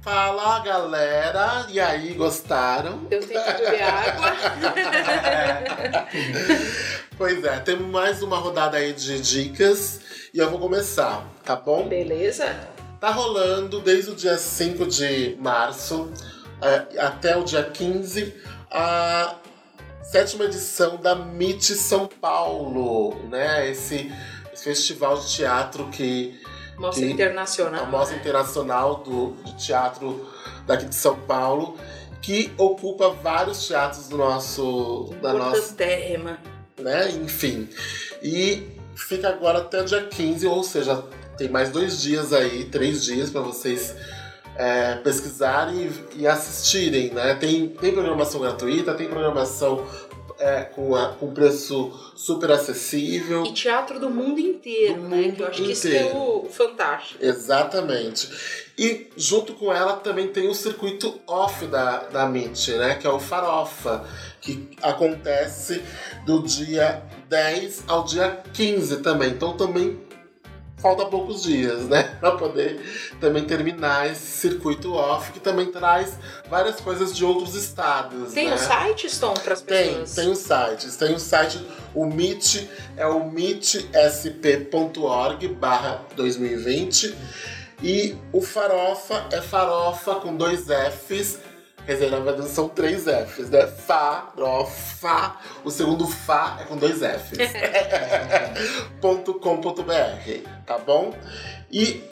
Fala 0.00 0.60
galera, 0.60 1.66
e 1.68 1.80
aí, 1.80 2.14
gostaram? 2.14 3.04
Deu 3.06 3.20
tempo 3.26 3.44
de 3.44 3.52
beber 3.64 3.82
água. 3.82 4.36
Pois 7.18 7.42
é, 7.42 7.58
temos 7.60 7.90
mais 7.90 8.22
uma 8.22 8.36
rodada 8.36 8.76
aí 8.76 8.92
de 8.92 9.18
dicas 9.22 10.00
e 10.34 10.38
eu 10.38 10.50
vou 10.50 10.60
começar, 10.60 11.26
tá 11.42 11.56
bom? 11.56 11.88
Beleza? 11.88 12.44
Tá 13.00 13.10
rolando 13.10 13.80
desde 13.80 14.10
o 14.10 14.14
dia 14.14 14.36
5 14.36 14.84
de 14.86 15.34
março 15.40 16.12
até 16.98 17.36
o 17.36 17.44
dia 17.44 17.62
15 17.64 18.34
a 18.70 19.36
sétima 20.02 20.44
edição 20.44 20.96
da 20.96 21.12
MIT 21.12 21.74
São 21.74 22.06
Paulo, 22.06 23.14
né? 23.28 23.68
Esse, 23.70 24.12
esse 24.52 24.64
festival 24.64 25.18
de 25.18 25.28
teatro 25.34 25.88
que 25.88 26.38
Mostra 26.78 27.04
Que- 27.06 27.10
internacional. 27.12 27.82
a 27.84 27.86
Mostra 27.86 28.16
Internacional 28.18 28.96
do, 28.96 29.32
de 29.44 29.54
Teatro 29.66 30.28
daqui 30.66 30.84
de 30.84 30.94
São 30.94 31.16
Paulo, 31.20 31.76
que 32.20 32.52
ocupa 32.58 33.08
vários 33.10 33.66
teatros 33.66 34.08
do 34.08 34.18
nosso, 34.18 35.14
da 35.22 35.32
nossa, 35.32 35.58
Importantérrima. 35.58 36.38
né? 36.78 37.10
Enfim. 37.12 37.66
E 38.22 38.68
fica 38.94 39.28
agora 39.30 39.60
até 39.60 39.80
o 39.80 39.84
dia 39.86 40.02
15, 40.06 40.46
ou 40.46 40.62
seja, 40.62 41.02
tem 41.38 41.48
mais 41.48 41.70
dois 41.70 42.00
dias 42.02 42.32
aí, 42.34 42.64
três 42.66 43.02
dias 43.04 43.30
para 43.30 43.40
vocês 43.40 43.94
é, 44.58 44.94
pesquisarem 44.96 45.90
e, 46.14 46.22
e 46.22 46.26
assistirem, 46.26 47.10
né? 47.12 47.34
Tem, 47.34 47.68
tem 47.68 47.92
programação 47.92 48.40
gratuita, 48.40 48.94
tem 48.94 49.08
programação 49.08 49.86
é, 50.38 50.62
com, 50.62 50.94
a- 50.94 51.10
com 51.14 51.32
preço 51.32 51.90
super 52.14 52.50
acessível. 52.50 53.44
E 53.44 53.52
teatro 53.52 53.98
do 53.98 54.10
mundo 54.10 54.38
inteiro, 54.38 55.00
Do 55.02 55.08
né? 55.08 55.16
mundo 55.22 55.36
Que 55.36 55.42
eu 55.42 55.46
acho 55.48 55.62
que 55.62 55.72
isso 55.72 55.86
é 55.88 55.90
inteiro. 56.02 56.18
o 56.18 56.48
fantástico. 56.50 57.24
Exatamente. 57.24 58.28
E 58.78 59.08
junto 59.16 59.54
com 59.54 59.72
ela 59.72 59.94
também 59.94 60.28
tem 60.28 60.48
o 60.48 60.54
circuito 60.54 61.18
off 61.26 61.64
da, 61.66 62.00
da 62.04 62.24
MIT, 62.26 62.72
né? 62.74 62.94
Que 62.96 63.06
é 63.06 63.10
o 63.10 63.18
Farofa, 63.18 64.04
que 64.40 64.68
acontece 64.82 65.82
do 66.26 66.42
dia 66.42 67.02
10 67.28 67.84
ao 67.88 68.04
dia 68.04 68.42
15 68.52 68.98
também. 68.98 69.30
Então 69.30 69.56
também 69.56 69.98
falta 70.86 71.06
poucos 71.06 71.42
dias, 71.42 71.88
né? 71.88 72.14
Pra 72.20 72.30
poder 72.32 72.80
também 73.20 73.44
terminar 73.44 74.08
esse 74.08 74.24
circuito 74.24 74.94
off, 74.94 75.32
que 75.32 75.40
também 75.40 75.66
traz 75.72 76.16
várias 76.48 76.80
coisas 76.80 77.16
de 77.16 77.24
outros 77.24 77.56
estados. 77.56 78.32
Tem 78.32 78.48
né? 78.48 78.54
um 78.54 78.58
site, 78.58 79.10
Stone, 79.10 79.40
para 79.40 79.54
as 79.54 79.62
Tem, 79.62 79.88
pessoas? 79.88 80.14
tem 80.14 80.30
os 80.30 80.38
sites. 80.38 80.96
Tem 80.96 81.12
o 81.12 81.18
site, 81.18 81.66
o 81.92 82.06
Meet, 82.06 82.68
é 82.96 83.04
o 83.06 83.28
meetsp.org 83.28 83.88
barra 85.48 86.02
2020. 86.14 87.16
E 87.82 88.16
o 88.32 88.40
Farofa 88.40 89.26
é 89.32 89.42
farofa 89.42 90.14
com 90.16 90.34
dois 90.34 90.66
Fs. 90.66 91.40
Verdade 91.94 92.48
são 92.48 92.68
três 92.68 93.04
Fs, 93.04 93.48
né? 93.48 93.66
Farofa. 93.66 95.36
O 95.64 95.70
segundo 95.70 96.06
Fá 96.06 96.58
é 96.60 96.64
com 96.64 96.76
dois 96.76 96.98
Fs. 96.98 97.38
.com.br, 99.00 100.48
tá 100.66 100.78
bom? 100.78 101.14
E 101.70 102.02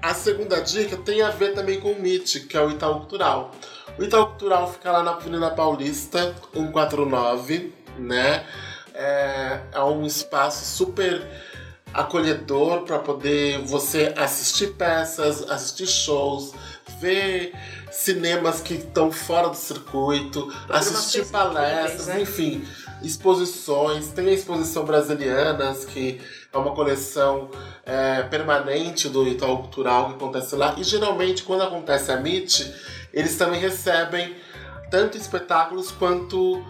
a 0.00 0.14
segunda 0.14 0.60
dica 0.60 0.96
tem 0.96 1.22
a 1.22 1.30
ver 1.30 1.54
também 1.54 1.80
com 1.80 1.88
o 1.88 1.96
MIT, 1.96 2.40
que 2.46 2.56
é 2.56 2.60
o 2.60 2.70
Itaú 2.70 3.00
Cultural. 3.00 3.52
O 3.98 4.02
Itaú 4.02 4.28
Cultural 4.28 4.72
fica 4.72 4.92
lá 4.92 5.02
na 5.02 5.12
Avenida 5.12 5.50
Paulista, 5.50 6.34
149, 6.54 7.74
né? 7.98 8.46
É, 8.94 9.60
é 9.72 9.82
um 9.82 10.06
espaço 10.06 10.64
super 10.64 11.26
acolhedor 11.92 12.82
para 12.82 12.98
poder 12.98 13.58
você 13.60 14.12
assistir 14.16 14.74
peças, 14.74 15.48
assistir 15.50 15.86
shows, 15.86 16.52
ver 17.00 17.52
cinemas 17.98 18.60
que 18.60 18.74
estão 18.74 19.10
fora 19.10 19.48
do 19.48 19.56
circuito, 19.56 20.54
assistir 20.68 21.26
palestras, 21.26 22.06
né? 22.06 22.22
enfim, 22.22 22.64
exposições. 23.02 24.08
Tem 24.08 24.28
a 24.28 24.32
exposição 24.32 24.84
Brasilianas, 24.84 25.84
que 25.84 26.20
é 26.52 26.56
uma 26.56 26.74
coleção 26.76 27.50
é, 27.84 28.22
permanente 28.22 29.08
do 29.08 29.26
Itaú 29.26 29.58
Cultural 29.58 30.10
que 30.10 30.14
acontece 30.14 30.54
lá. 30.54 30.76
E 30.78 30.84
geralmente, 30.84 31.42
quando 31.42 31.62
acontece 31.62 32.12
a 32.12 32.14
MIT, 32.14 32.72
eles 33.12 33.36
também 33.36 33.60
recebem 33.60 34.36
tanto 34.92 35.18
espetáculos 35.18 35.90
quanto 35.90 36.64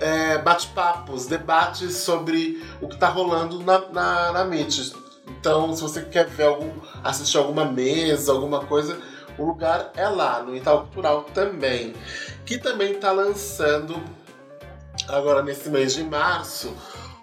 é, 0.00 0.38
bate-papos, 0.38 1.26
debates 1.26 1.96
sobre 1.96 2.66
o 2.80 2.88
que 2.88 2.94
está 2.94 3.08
rolando 3.08 3.60
na, 3.60 3.78
na, 3.90 4.32
na 4.32 4.44
MIT. 4.46 4.94
Então, 5.28 5.76
se 5.76 5.82
você 5.82 6.02
quer 6.02 6.26
ver 6.26 6.44
algum, 6.44 6.70
assistir 7.04 7.36
alguma 7.36 7.66
mesa, 7.66 8.32
alguma 8.32 8.60
coisa, 8.60 8.98
o 9.38 9.44
lugar 9.44 9.92
é 9.96 10.08
lá, 10.08 10.42
no 10.42 10.54
Itaú 10.56 10.80
Cultural 10.82 11.24
também. 11.34 11.94
Que 12.44 12.58
também 12.58 12.92
está 12.92 13.12
lançando, 13.12 14.02
agora 15.08 15.42
nesse 15.42 15.68
mês 15.68 15.94
de 15.94 16.04
março, 16.04 16.74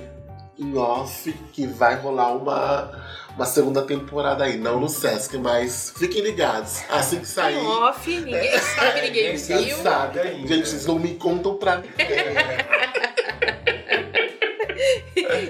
em 0.59 0.77
off 0.77 1.31
que 1.53 1.65
vai 1.65 1.95
rolar 1.95 2.33
uma, 2.35 3.03
uma 3.35 3.45
segunda 3.45 3.81
temporada 3.81 4.43
aí, 4.43 4.57
não 4.57 4.79
no 4.79 4.89
Sesc, 4.89 5.35
mas 5.37 5.91
fiquem 5.97 6.21
ligados. 6.21 6.81
Assim 6.89 7.19
que 7.19 7.27
sair, 7.27 7.57
Em 7.57 7.65
off, 7.65 8.15
ninguém 8.15 8.59
sabe, 8.59 9.01
ninguém 9.07 9.33
Ninguém 9.33 9.65
viu. 9.65 9.75
quem 9.75 9.83
sabe? 9.83 10.19
ainda. 10.19 10.47
Gente, 10.47 10.67
vocês 10.69 10.85
não 10.85 10.99
me 10.99 11.15
contam 11.15 11.55
pra 11.55 11.77
ninguém. 11.77 11.91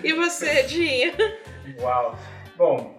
E 0.03 0.13
você, 0.13 0.63
Dinha? 0.63 1.13
Uau! 1.81 2.15
Bom, 2.55 2.95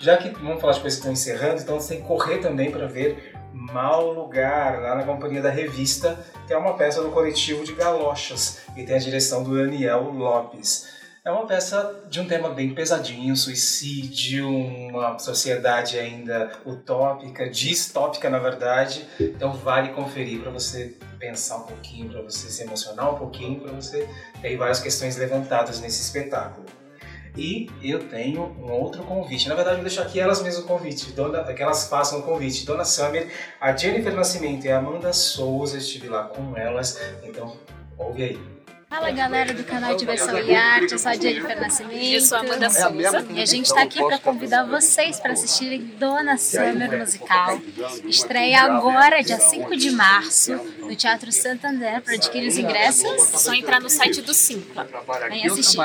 já 0.00 0.16
que 0.16 0.30
vamos 0.30 0.60
falar 0.60 0.72
de 0.72 0.80
coisas 0.80 0.98
que 0.98 1.06
estão 1.06 1.12
encerrando, 1.12 1.62
então 1.62 1.78
você 1.78 1.94
tem 1.94 2.02
que 2.02 2.08
correr 2.08 2.38
também 2.38 2.70
para 2.70 2.86
ver 2.86 3.32
Mau 3.52 4.12
Lugar, 4.12 4.80
lá 4.80 4.96
na 4.96 5.04
Companhia 5.04 5.40
da 5.40 5.50
Revista, 5.50 6.18
que 6.46 6.52
é 6.52 6.56
uma 6.56 6.76
peça 6.76 7.02
do 7.02 7.10
coletivo 7.10 7.64
de 7.64 7.74
galochas 7.74 8.60
e 8.76 8.84
tem 8.84 8.96
a 8.96 8.98
direção 8.98 9.44
do 9.44 9.56
Daniel 9.56 10.02
Lopes. 10.10 10.98
É 11.22 11.30
uma 11.30 11.46
peça 11.46 12.06
de 12.08 12.18
um 12.18 12.26
tema 12.26 12.48
bem 12.48 12.74
pesadinho, 12.74 13.36
suicídio, 13.36 14.48
uma 14.48 15.18
sociedade 15.18 15.98
ainda 15.98 16.50
utópica, 16.64 17.48
distópica 17.48 18.30
na 18.30 18.38
verdade. 18.38 19.06
Então 19.20 19.52
vale 19.52 19.90
conferir 19.90 20.40
para 20.40 20.50
você 20.50 20.96
pensar 21.18 21.58
um 21.58 21.64
pouquinho, 21.64 22.10
para 22.10 22.22
você 22.22 22.48
se 22.48 22.62
emocionar 22.62 23.14
um 23.14 23.18
pouquinho, 23.18 23.60
para 23.60 23.70
você 23.70 24.08
ter 24.40 24.56
várias 24.56 24.80
questões 24.80 25.18
levantadas 25.18 25.78
nesse 25.78 26.00
espetáculo. 26.00 26.79
E 27.36 27.68
eu 27.82 28.08
tenho 28.08 28.42
um 28.58 28.70
outro 28.72 29.02
convite. 29.04 29.48
Na 29.48 29.54
verdade, 29.54 29.78
eu 29.78 29.82
deixar 29.82 30.02
aqui 30.02 30.18
elas 30.18 30.42
mesmas 30.42 30.64
o 30.64 30.66
convite, 30.66 31.12
dona, 31.12 31.42
que 31.44 31.62
elas 31.62 31.88
façam 31.88 32.20
o 32.20 32.22
convite. 32.22 32.66
Dona 32.66 32.84
Summer, 32.84 33.28
a 33.60 33.76
Jennifer 33.76 34.14
Nascimento 34.14 34.64
e 34.66 34.70
a 34.70 34.78
Amanda 34.78 35.12
Souza, 35.12 35.78
estive 35.78 36.08
lá 36.08 36.24
com 36.24 36.56
elas. 36.56 37.00
Então, 37.22 37.56
ouve 37.96 38.24
aí. 38.24 38.59
Fala 38.90 39.12
galera 39.12 39.54
do 39.54 39.62
canal 39.62 39.96
Diversão 39.96 40.36
e 40.36 40.52
Arte, 40.52 40.94
eu 40.94 40.98
sou 40.98 41.12
a 41.12 41.14
Jennifer 41.14 41.60
Nascimento. 41.60 42.02
Eu 42.02 42.20
sou 42.20 42.38
a 42.38 42.40
Amanda 42.40 42.68
Souza. 42.68 43.24
E 43.30 43.40
a 43.40 43.46
gente 43.46 43.66
está 43.66 43.82
aqui 43.82 44.02
para 44.04 44.18
convidar 44.18 44.64
vocês 44.64 45.20
para 45.20 45.32
assistirem 45.32 45.80
Dona 45.96 46.36
Summer 46.36 46.98
Musical. 46.98 47.60
Estreia 48.04 48.62
agora, 48.62 49.22
dia 49.22 49.38
5 49.38 49.76
de 49.76 49.92
março, 49.92 50.54
no 50.80 50.96
Teatro 50.96 51.30
Santander. 51.30 52.02
Para 52.02 52.14
adquirir 52.14 52.48
os 52.48 52.58
ingressos, 52.58 53.04
É 53.04 53.38
só 53.38 53.54
entrar 53.54 53.80
no 53.80 53.88
site 53.88 54.22
do 54.22 54.34
Simpla. 54.34 54.88
vem 55.28 55.46
assistir. 55.46 55.78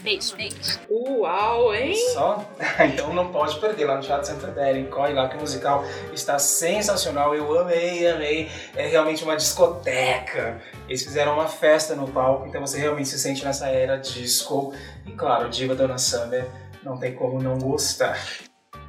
Beijo, 0.00 0.36
beijo. 0.36 0.78
Uau, 1.18 1.74
hein? 1.74 1.94
Só? 2.14 2.44
Então 2.92 3.12
não 3.12 3.30
pode 3.30 3.58
perder 3.58 3.84
lá 3.84 3.96
no 3.96 4.02
Teatro 4.02 4.26
Santander, 4.26 4.76
hein? 4.76 4.88
Corre 4.90 5.12
lá 5.12 5.28
que 5.28 5.36
o 5.36 5.40
musical 5.40 5.84
está 6.12 6.38
sensacional. 6.38 7.34
Eu 7.34 7.60
amei, 7.60 8.06
amei. 8.06 8.50
É 8.74 8.86
realmente 8.86 9.22
uma 9.24 9.36
discoteca. 9.36 10.60
Eles 10.88 11.02
fizeram 11.02 11.34
uma 11.34 11.46
festa 11.46 11.94
no 11.94 12.08
palco, 12.08 12.46
então 12.46 12.60
você 12.60 12.78
realmente 12.78 13.08
se 13.08 13.18
sente 13.18 13.44
nessa 13.44 13.68
era 13.68 13.96
disco. 13.96 14.72
E 15.06 15.12
claro, 15.12 15.48
Diva 15.48 15.74
Dona 15.74 15.98
Summer 15.98 16.46
não 16.82 16.96
tem 16.96 17.14
como 17.14 17.40
não 17.40 17.58
gostar. 17.58 18.18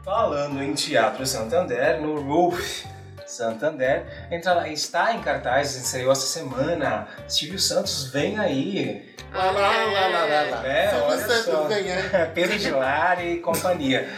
Falando 0.04 0.62
em 0.62 0.74
Teatro 0.74 1.26
Santander, 1.26 2.02
no 2.02 2.20
Roof 2.22 2.86
Santander, 3.34 4.06
entra 4.32 4.54
lá, 4.54 4.68
está 4.70 5.14
em 5.14 5.22
cartaz, 5.22 5.76
estreou 5.76 6.12
essa 6.12 6.28
semana. 6.28 7.08
Silvio 7.28 7.60
Santos 7.60 8.06
vem 8.06 8.40
aí. 8.40 9.14
Lá, 9.34 9.52
lá, 9.52 9.52
lá, 9.52 10.08
lá, 10.08 10.26
lá, 10.26 10.42
lá. 10.52 10.68
É, 10.68 10.90
Silvio 10.90 11.06
olha 11.08 11.18
Santos 11.18 11.46
só. 11.46 11.64
vem, 11.68 11.92
é. 11.92 12.32
Pedro 12.34 12.58
de 12.58 12.70
Lara 12.70 13.24
e 13.24 13.40
companhia. 13.40 14.10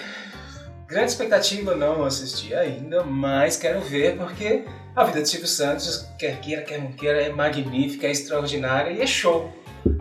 Grande 0.88 1.12
expectativa, 1.12 1.76
não 1.76 2.04
assisti 2.04 2.54
ainda, 2.54 3.04
mas 3.04 3.58
quero 3.58 3.82
ver 3.82 4.18
porque 4.18 4.66
a 4.96 5.04
vida 5.04 5.22
de 5.22 5.30
Silvio 5.30 5.48
Santos, 5.48 6.08
quer 6.20 6.40
queira, 6.40 6.62
quer 6.62 6.80
não 6.80 6.92
queira, 6.92 7.22
é 7.22 7.30
magnífica, 7.30 8.06
é 8.08 8.12
extraordinária 8.12 8.92
e 8.92 9.02
é 9.02 9.08
show. 9.08 9.52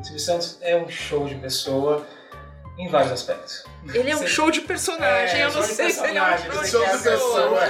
Silvio 0.02 0.20
Santos 0.20 0.58
é 0.60 0.76
um 0.76 0.88
show 0.88 1.26
de 1.26 1.36
pessoa 1.36 2.06
em 2.76 2.88
vários 2.88 3.12
aspectos. 3.12 3.64
Ele 3.92 4.10
é 4.10 4.16
um 4.16 4.20
Você- 4.20 4.26
show 4.28 4.50
de 4.50 4.62
personagem, 4.62 5.40
eu 5.40 5.46
não 5.52 5.62
show 5.62 5.62
sei 5.62 5.90
se 5.90 6.04
ele 6.06 6.18
é 6.18 6.22
um 6.22 6.26
personagem, 6.26 6.70
show 6.70 6.86
você 6.86 6.96
de 6.96 7.02
pessoa. 7.04 7.60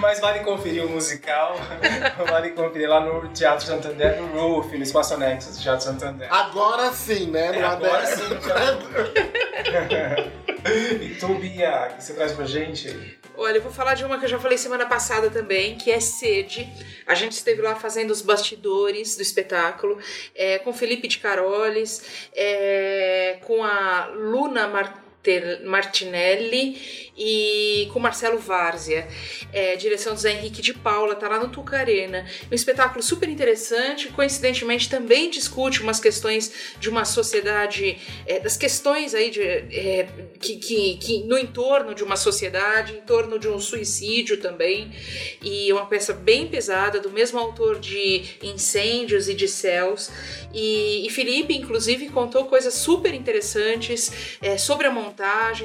Mas 0.00 0.20
vale 0.20 0.40
conferir 0.40 0.84
o 0.84 0.88
musical, 0.88 1.56
vale 2.28 2.50
conferir 2.50 2.88
lá 2.88 3.00
no 3.00 3.28
Teatro 3.28 3.66
Santander, 3.66 4.20
no 4.20 4.40
Roof, 4.40 4.72
no 4.76 4.82
Espaço 4.82 5.14
Anexo 5.14 5.52
do 5.52 5.58
Teatro 5.58 5.84
Santander. 5.84 6.32
Agora 6.32 6.92
sim, 6.92 7.26
né? 7.30 7.58
É, 7.58 7.64
agora 7.64 8.06
sim, 8.06 8.24
E 10.68 11.14
tu, 11.20 11.34
Bia, 11.34 11.90
o 11.90 11.96
que 11.96 12.04
você 12.04 12.12
traz 12.14 12.32
pra 12.32 12.44
gente? 12.44 13.16
Olha, 13.36 13.58
eu 13.58 13.62
vou 13.62 13.70
falar 13.70 13.94
de 13.94 14.04
uma 14.04 14.18
que 14.18 14.24
eu 14.24 14.28
já 14.28 14.38
falei 14.38 14.56
semana 14.56 14.86
passada 14.86 15.30
também, 15.30 15.76
que 15.76 15.90
é 15.90 16.00
Sede. 16.00 16.66
A 17.06 17.14
gente 17.14 17.32
esteve 17.32 17.60
lá 17.60 17.76
fazendo 17.76 18.10
os 18.10 18.22
bastidores 18.22 19.14
do 19.16 19.22
espetáculo, 19.22 19.98
é, 20.34 20.58
com 20.58 20.72
Felipe 20.72 21.06
de 21.06 21.18
Carolis, 21.18 22.02
é, 22.34 23.38
com 23.42 23.62
a 23.62 24.06
Luna 24.06 24.66
Martins. 24.66 25.05
Martinelli 25.64 27.06
e 27.16 27.88
com 27.92 27.98
Marcelo 27.98 28.38
Várzea. 28.38 29.08
É, 29.52 29.76
direção 29.76 30.14
do 30.14 30.20
Zé 30.20 30.32
Henrique 30.32 30.60
de 30.60 30.74
Paula, 30.74 31.14
tá 31.14 31.28
lá 31.28 31.38
no 31.38 31.48
Tucarena. 31.48 32.26
Um 32.50 32.54
espetáculo 32.54 33.02
super 33.02 33.28
interessante, 33.28 34.08
coincidentemente 34.08 34.90
também 34.90 35.30
discute 35.30 35.82
umas 35.82 35.98
questões 35.98 36.52
de 36.78 36.88
uma 36.88 37.04
sociedade, 37.04 37.98
é, 38.26 38.38
das 38.40 38.56
questões 38.56 39.14
aí 39.14 39.30
de, 39.30 39.42
é, 39.42 40.08
que, 40.40 40.56
que, 40.56 40.96
que 40.98 41.24
no 41.24 41.38
entorno 41.38 41.94
de 41.94 42.04
uma 42.04 42.16
sociedade, 42.16 42.94
em 42.94 43.00
torno 43.00 43.38
de 43.38 43.48
um 43.48 43.58
suicídio 43.58 44.36
também. 44.38 44.92
E 45.42 45.70
é 45.70 45.74
uma 45.74 45.86
peça 45.86 46.12
bem 46.12 46.46
pesada, 46.48 47.00
do 47.00 47.10
mesmo 47.10 47.38
autor 47.38 47.78
de 47.78 48.22
Incêndios 48.42 49.28
e 49.28 49.34
de 49.34 49.48
Céus. 49.48 50.10
E, 50.52 51.06
e 51.06 51.10
Felipe, 51.10 51.54
inclusive, 51.54 52.08
contou 52.10 52.44
coisas 52.44 52.74
super 52.74 53.14
interessantes 53.14 54.36
é, 54.42 54.58
sobre 54.58 54.86
a 54.86 54.90
montagem, 54.90 55.15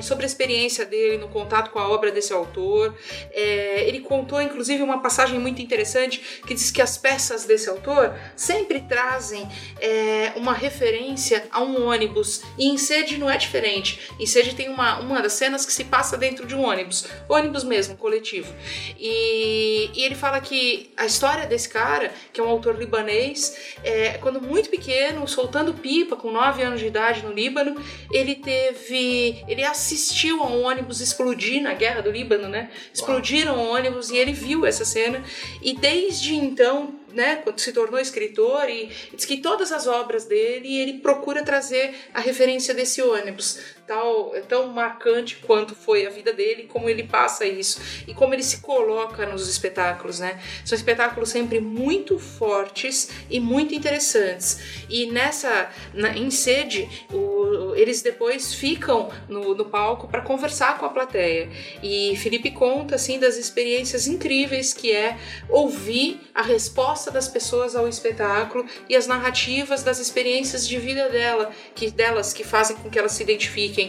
sobre 0.02 0.24
a 0.24 0.28
experiência 0.28 0.86
dele 0.86 1.18
no 1.18 1.28
contato 1.28 1.72
com 1.72 1.80
a 1.80 1.90
obra 1.90 2.12
desse 2.12 2.34
autor. 2.34 2.96
É, 3.32 3.88
ele 3.88 4.00
contou, 4.02 4.42
inclusive, 4.42 4.82
uma 4.84 5.02
passagem 5.02 5.40
muito 5.40 5.62
interessante 5.62 6.42
que 6.46 6.54
diz 6.54 6.72
que 6.72 6.82
as 6.82 6.98
peças 6.98 7.46
desse 7.46 7.70
autor 7.70 8.14
sempre 8.36 8.82
trazem 8.82 9.48
é, 9.80 10.34
uma 10.36 10.54
referência 10.54 11.48
a 11.52 11.62
um 11.62 11.88
ônibus. 11.88 12.44
E 12.58 12.68
em 12.68 12.78
Sede 12.78 13.18
não 13.18 13.30
é 13.30 13.38
diferente. 13.38 14.12
Em 14.20 14.26
Sede 14.26 14.56
tem 14.56 14.70
uma, 14.70 15.00
uma 15.00 15.22
das 15.22 15.34
cenas 15.34 15.66
que 15.66 15.74
se 15.74 15.86
passa 15.86 16.18
dentro 16.18 16.46
de 16.46 16.56
um 16.56 16.64
ônibus. 16.64 17.06
Ônibus 17.28 17.64
mesmo, 17.64 17.98
coletivo. 17.98 18.54
E, 19.00 19.90
e 19.94 20.04
ele 20.04 20.16
fala 20.16 20.40
que 20.40 20.92
a 20.98 21.06
história 21.06 21.46
desse 21.46 21.70
cara, 21.70 22.12
que 22.32 22.40
é 22.40 22.44
um 22.44 22.50
autor 22.50 22.78
libanês, 22.78 23.76
é, 23.84 24.18
quando 24.20 24.42
muito 24.42 24.70
pequeno, 24.70 25.28
soltando 25.28 25.74
pipa, 25.74 26.16
com 26.16 26.32
9 26.32 26.62
anos 26.64 26.80
de 26.80 26.88
idade 26.88 27.24
no 27.24 27.32
Líbano, 27.32 27.82
ele 28.12 28.36
teve. 28.36 29.41
Ele 29.48 29.64
assistiu 29.64 30.42
a 30.44 30.48
um 30.48 30.64
ônibus 30.64 31.02
explodir 31.02 31.62
na 31.62 31.74
guerra 31.74 32.02
do 32.02 32.12
Líbano, 32.12 32.48
né? 32.48 32.72
Explodiram 32.94 33.58
ônibus 33.58 34.10
e 34.10 34.18
ele 34.18 34.34
viu 34.34 34.66
essa 34.66 34.86
cena. 34.86 35.24
E 35.62 35.76
desde 35.76 36.36
então, 36.36 36.96
né, 37.14 37.38
quando 37.38 37.60
se 37.60 37.72
tornou 37.72 38.00
escritor, 38.00 38.70
e 38.70 38.90
diz 39.14 39.26
que 39.26 39.38
todas 39.38 39.72
as 39.72 39.88
obras 39.88 40.26
dele 40.26 40.76
ele 40.78 41.00
procura 41.00 41.44
trazer 41.44 41.94
a 42.14 42.20
referência 42.20 42.74
desse 42.74 43.02
ônibus. 43.02 43.60
Tal, 43.92 44.34
é 44.34 44.40
tão 44.40 44.68
marcante 44.68 45.36
quanto 45.46 45.76
foi 45.76 46.08
a 46.08 46.10
vida 46.10 46.32
dele, 46.32 46.64
como 46.64 46.88
ele 46.88 47.04
passa 47.04 47.46
isso 47.46 47.82
e 48.08 48.14
como 48.14 48.34
ele 48.34 48.42
se 48.42 48.62
coloca 48.62 49.26
nos 49.26 49.50
espetáculos, 49.50 50.22
né? 50.22 50.40
São 50.64 50.78
espetáculos 50.78 51.28
sempre 51.28 51.60
muito 51.60 52.18
fortes 52.18 53.10
e 53.30 53.38
muito 53.38 53.76
interessantes. 53.76 54.86
E 54.90 55.12
nessa, 55.12 55.70
na, 55.94 56.16
em 56.16 56.32
sede, 56.32 56.88
o, 57.12 57.76
eles 57.76 58.02
depois 58.02 58.54
ficam 58.54 59.10
no, 59.28 59.54
no 59.54 59.66
palco 59.66 60.08
para 60.08 60.22
conversar 60.22 60.78
com 60.78 60.86
a 60.86 60.90
plateia. 60.90 61.50
E 61.84 62.16
Felipe 62.16 62.50
conta 62.50 62.96
assim 62.96 63.20
das 63.20 63.36
experiências 63.36 64.08
incríveis 64.08 64.74
que 64.74 64.90
é 64.90 65.18
ouvir 65.50 66.22
a 66.34 66.42
resposta 66.42 67.12
das 67.12 67.28
pessoas 67.28 67.76
ao 67.76 67.90
espetáculo 67.90 68.66
e 68.88 68.96
as 68.96 69.06
narrativas 69.06 69.84
das 69.84 70.00
experiências 70.00 70.66
de 70.66 70.78
vida 70.78 71.10
dela, 71.10 71.52
que 71.76 71.92
delas 71.92 72.32
que 72.32 72.46
fazem 72.46 72.78
com 72.78 72.90
que 72.90 72.98
elas 72.98 73.12
se 73.12 73.24
identifiquem 73.24 73.81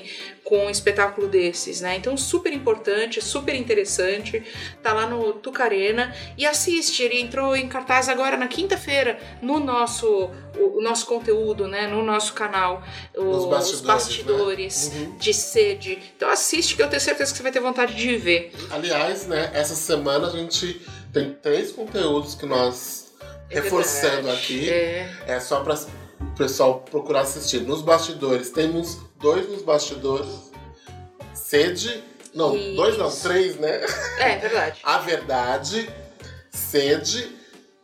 com 0.44 0.66
um 0.66 0.70
espetáculo 0.70 1.28
desses, 1.28 1.80
né? 1.80 1.96
Então 1.96 2.16
super 2.16 2.52
importante, 2.52 3.20
super 3.22 3.54
interessante. 3.54 4.42
Tá 4.82 4.92
lá 4.92 5.06
no 5.06 5.32
Tucarena 5.34 6.14
e 6.36 6.44
assiste. 6.46 7.02
Ele 7.02 7.20
entrou 7.20 7.56
em 7.56 7.68
cartaz 7.68 8.08
agora 8.08 8.36
na 8.36 8.46
quinta-feira 8.48 9.18
no 9.40 9.58
nosso 9.58 10.30
o, 10.58 10.78
o 10.78 10.82
nosso 10.82 11.06
conteúdo, 11.06 11.66
né? 11.66 11.86
No 11.86 12.02
nosso 12.02 12.32
canal, 12.34 12.82
Os 13.16 13.44
os 13.44 13.46
bastidores, 13.46 13.80
bastidores 13.82 14.92
né? 14.92 15.00
Uhum. 15.00 15.16
de 15.18 15.34
sede. 15.34 15.98
Então 16.16 16.28
assiste 16.30 16.76
que 16.76 16.82
eu 16.82 16.88
tenho 16.88 17.00
certeza 17.00 17.30
que 17.32 17.36
você 17.38 17.42
vai 17.42 17.52
ter 17.52 17.60
vontade 17.60 17.94
de 17.94 18.16
ver. 18.16 18.52
Aliás, 18.70 19.26
né, 19.26 19.50
essa 19.54 19.74
semana 19.74 20.26
a 20.28 20.30
gente 20.30 20.80
tem 21.12 21.32
três 21.42 21.72
conteúdos 21.72 22.34
que 22.34 22.46
nós 22.46 23.12
É 23.50 23.54
reforçando 23.60 24.22
verdade. 24.24 24.36
aqui. 24.38 24.70
É. 24.70 25.08
É 25.26 25.40
só 25.40 25.60
para 25.60 25.74
o 25.74 26.34
pessoal 26.36 26.80
procurar 26.90 27.22
assistir. 27.22 27.60
Nos 27.60 27.82
bastidores, 27.82 28.50
temos 28.50 28.98
dois 29.22 29.48
nos 29.48 29.62
bastidores. 29.62 30.52
Sede. 31.32 32.02
Não, 32.34 32.56
Isso. 32.56 32.76
dois 32.76 32.98
não, 32.98 33.10
três, 33.10 33.56
né? 33.56 33.80
É, 34.18 34.36
verdade. 34.38 34.80
A 34.84 34.98
Verdade, 34.98 35.88
Sede 36.50 37.30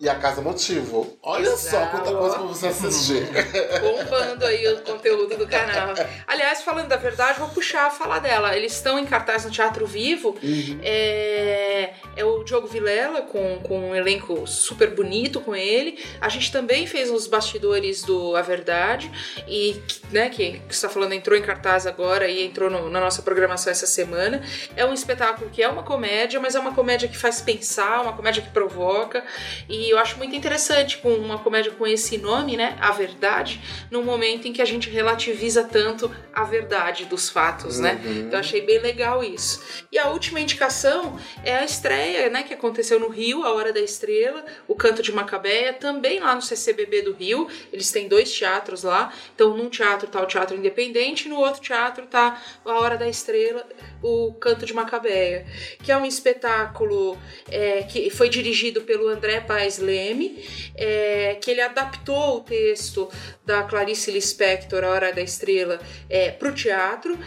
e 0.00 0.08
A 0.08 0.14
Casa 0.14 0.40
Motivo. 0.40 1.18
Olha 1.22 1.56
só 1.56 1.68
Exato. 1.78 1.90
quanta 1.96 2.16
coisa 2.16 2.37
pra 2.38 2.46
você 2.46 2.66
assistir. 2.68 3.26
bombando 3.80 4.44
aí 4.46 4.66
o 4.72 4.80
conteúdo 4.82 5.37
do 5.37 5.46
canal. 5.46 5.92
Aliás, 6.26 6.62
falando 6.62 6.88
da 6.88 6.96
verdade, 6.96 7.38
vou 7.40 7.48
puxar 7.48 7.87
a 7.87 7.90
falar 7.90 8.20
dela. 8.20 8.56
Eles 8.56 8.72
estão 8.74 8.98
em 8.98 9.04
cartaz 9.04 9.44
no 9.44 9.50
Teatro 9.50 9.87
Vivo. 9.87 10.37
Uhum. 10.42 10.80
É, 10.82 11.94
é 12.16 12.24
o 12.24 12.44
Diogo 12.44 12.66
Vilela 12.68 13.22
com, 13.22 13.58
com 13.61 13.90
um 13.90 13.94
elenco 13.94 14.46
super 14.46 14.90
bonito 14.94 15.40
com 15.40 15.54
ele. 15.56 15.98
A 16.20 16.28
gente 16.28 16.52
também 16.52 16.87
fez 16.87 17.11
os 17.11 17.26
bastidores 17.26 18.02
do 18.02 18.37
A 18.37 18.42
Verdade 18.42 19.11
e 19.48 19.80
né, 20.12 20.28
que, 20.28 20.52
que 20.61 20.74
você 20.74 20.87
está 20.87 20.88
falando 20.88 21.12
entrou 21.12 21.37
em 21.37 21.42
cartaz 21.42 21.87
agora 21.87 22.28
e 22.28 22.44
entrou 22.44 22.70
no- 22.70 22.88
na 22.88 23.00
nossa 23.00 23.20
programação 23.22 23.70
essa 23.70 23.87
semana. 23.87 24.42
É 24.76 24.84
um 24.84 24.94
espetáculo 24.94 25.50
que 25.50 25.62
é 25.62 25.68
uma 25.68 25.82
comédia, 25.82 26.38
mas 26.38 26.54
é 26.54 26.61
uma 26.61 26.72
comédia 26.74 27.08
que 27.08 27.16
faz 27.16 27.40
pensar, 27.40 28.02
uma 28.02 28.12
comédia 28.12 28.42
que 28.42 28.50
provoca. 28.50 29.24
E 29.68 29.88
eu 29.90 29.98
acho 29.98 30.18
muito 30.18 30.35
interessante 30.35 30.98
com 30.98 31.12
uma 31.14 31.38
comédia 31.38 31.72
com 31.72 31.87
esse 31.87 32.18
nome, 32.18 32.57
né? 32.57 32.77
A 32.81 32.90
Verdade, 32.90 33.61
num 33.90 34.03
momento 34.03 34.48
em 34.48 34.53
que 34.53 34.61
a 34.61 34.64
gente 34.64 34.90
relativiza 34.90 35.64
tanto 35.64 36.11
a 36.33 36.44
verdade 36.44 37.05
dos 37.05 37.29
fatos, 37.29 37.79
né? 37.79 38.01
Uhum. 38.05 38.18
Então 38.20 38.33
eu 38.33 38.38
achei 38.38 38.61
bem 38.61 38.79
legal 38.79 39.22
isso. 39.22 39.62
E 39.90 39.98
a 39.98 40.09
última 40.09 40.40
indicação 40.40 41.18
é 41.44 41.57
a 41.57 41.64
estreia, 41.64 42.29
né, 42.29 42.42
que 42.42 42.55
aconteceu 42.55 42.98
no 43.01 43.09
Rio, 43.09 43.44
a 43.44 43.53
Hora 43.53 43.72
da 43.72 43.81
Estrela, 43.81 44.44
o 44.66 44.74
Canto 44.74 45.03
de 45.03 45.12
Macabeia, 45.12 45.72
também 45.72 46.20
lá 46.20 46.35
no 46.35 46.42
CCBB 46.42 47.03
do 47.03 47.12
Rio. 47.12 47.48
Eles 47.72 47.90
têm 47.90 48.09
dois 48.09 48.33
teatros 48.33 48.83
lá. 48.83 49.12
Então, 49.35 49.57
num 49.57 49.68
teatro 49.68 50.09
tá 50.09 50.22
o 50.22 50.27
Teatro 50.27 50.57
Independente, 50.57 51.29
no 51.29 51.37
outro 51.37 51.61
teatro 51.61 52.07
tá 52.07 52.40
a 52.64 52.72
Hora 52.79 52.96
da 52.96 53.09
Estrela, 53.09 53.66
o 54.03 54.33
Canto 54.35 54.66
de 54.66 54.72
Macabeia, 54.72 55.46
que 55.83 55.90
é 55.90 55.96
um 55.96 56.05
espetáculo 56.05 57.18
é, 57.51 57.83
que 57.83 58.11
foi 58.11 58.29
dirigido 58.29 58.83
pelo 58.83 59.09
André 59.09 59.40
Paes 59.40 59.77
Leme, 59.78 60.44
é, 60.74 61.36
que 61.40 61.50
ele 61.50 61.60
adaptou 61.60 62.36
o 62.36 62.40
texto 62.40 63.08
da 63.44 63.62
Clarice 63.62 64.10
Lispector, 64.10 64.84
A 64.84 64.90
Hora 64.90 65.12
da 65.12 65.22
Estrela, 65.22 65.80
é, 66.08 66.30
para 66.30 66.48
o 66.48 66.52
teatro. 66.52 67.18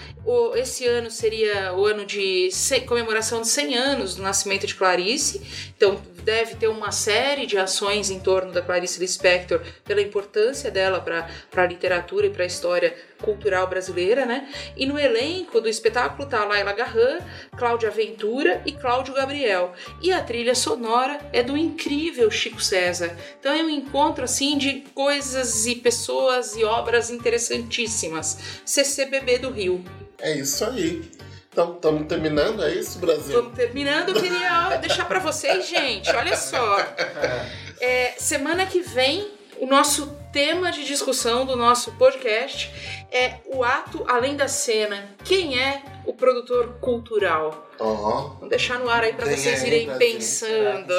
Esse 0.55 0.85
ano 0.85 1.09
seria 1.09 1.73
o 1.73 1.85
ano 1.85 2.05
de 2.05 2.49
comemoração 2.87 3.41
de 3.41 3.47
100 3.47 3.77
anos 3.77 4.15
do 4.15 4.21
nascimento 4.21 4.67
de 4.67 4.75
Clarice, 4.75 5.41
então 5.75 5.99
deve 6.23 6.55
ter 6.55 6.67
uma 6.67 6.91
série 6.91 7.45
de 7.45 7.57
ações 7.57 8.09
em 8.09 8.19
torno 8.19 8.51
da 8.51 8.61
Clarice 8.61 8.99
Lispector 8.99 9.61
pela 9.83 10.01
importância 10.01 10.69
dela 10.69 11.01
para 11.01 11.27
a 11.55 11.65
literatura 11.65 12.27
e 12.27 12.29
para 12.29 12.43
a 12.43 12.47
história 12.47 12.95
cultural 13.21 13.67
brasileira, 13.67 14.25
né? 14.25 14.49
E 14.75 14.85
no 14.85 14.99
elenco 14.99 15.61
do 15.61 15.69
espetáculo 15.69 16.27
tá 16.27 16.43
Laila 16.43 16.73
Garran, 16.73 17.19
Cláudia 17.55 17.89
Ventura 17.89 18.61
e 18.65 18.71
Cláudio 18.71 19.13
Gabriel. 19.13 19.73
E 20.01 20.11
a 20.11 20.21
trilha 20.21 20.55
sonora 20.55 21.19
é 21.31 21.41
do 21.41 21.55
incrível 21.55 22.29
Chico 22.29 22.61
César. 22.61 23.15
Então 23.39 23.53
é 23.53 23.63
um 23.63 23.69
encontro 23.69 24.23
assim 24.23 24.57
de 24.57 24.81
coisas 24.93 25.65
e 25.65 25.75
pessoas 25.75 26.55
e 26.55 26.63
obras 26.63 27.09
interessantíssimas. 27.09 28.37
CCBB 28.65 29.39
do 29.39 29.51
Rio. 29.51 29.83
É 30.19 30.33
isso 30.33 30.65
aí. 30.65 31.09
Então, 31.51 31.73
estamos 31.73 32.07
terminando, 32.07 32.63
é 32.63 32.73
isso, 32.73 32.97
Brasil? 32.97 33.41
Vamos 33.41 33.57
terminando, 33.57 34.09
eu 34.09 34.15
queria 34.15 34.77
deixar 34.77 35.03
para 35.03 35.19
vocês, 35.19 35.67
gente, 35.67 36.09
olha 36.09 36.35
só. 36.35 36.77
É, 37.83 38.13
semana 38.19 38.67
que 38.67 38.79
vem, 38.79 39.27
o 39.61 39.67
nosso 39.67 40.07
tema 40.33 40.71
de 40.71 40.83
discussão 40.83 41.45
do 41.45 41.55
nosso 41.55 41.91
podcast 41.91 42.73
é 43.11 43.35
o 43.45 43.63
ato 43.63 44.03
além 44.07 44.35
da 44.35 44.47
cena. 44.47 45.07
Quem 45.23 45.61
é 45.61 45.83
o 46.03 46.13
produtor 46.13 46.79
cultural? 46.81 47.69
Ó, 47.77 48.33
Vamos 48.33 48.49
deixar 48.49 48.79
no 48.79 48.89
ar 48.89 49.03
aí 49.03 49.13
para 49.13 49.27
vocês 49.27 49.61
aí, 49.61 49.67
irem 49.67 49.97
pensando. 49.99 50.93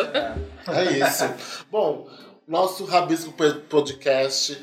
é 0.68 0.85
isso. 0.96 1.29
Bom, 1.68 2.09
nosso 2.46 2.85
Rabisco 2.85 3.35
Podcast 3.68 4.57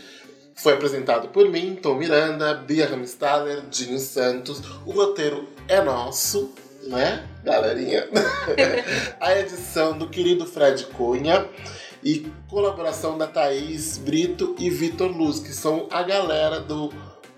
foi 0.56 0.74
apresentado 0.76 1.28
por 1.28 1.50
mim, 1.50 1.76
Tom 1.76 1.96
Miranda, 1.96 2.54
Bia 2.54 2.88
Ramstaller, 2.88 3.64
Dinho 3.70 4.00
Santos. 4.00 4.62
O 4.86 4.92
roteiro 4.92 5.50
é 5.68 5.82
nosso, 5.82 6.54
né, 6.84 7.28
galerinha? 7.44 8.08
A 9.20 9.38
edição 9.38 9.98
do 9.98 10.08
querido 10.08 10.46
Fred 10.46 10.86
Cunha 10.86 11.50
e 12.04 12.32
colaboração 12.48 13.18
da 13.18 13.28
Thaís 13.28 13.98
Brito 13.98 14.56
e 14.58 14.70
Vitor 14.70 15.12
Luz, 15.12 15.40
que 15.40 15.54
são 15.54 15.88
a 15.92 16.04
galera 16.04 16.60
do, 16.60 16.92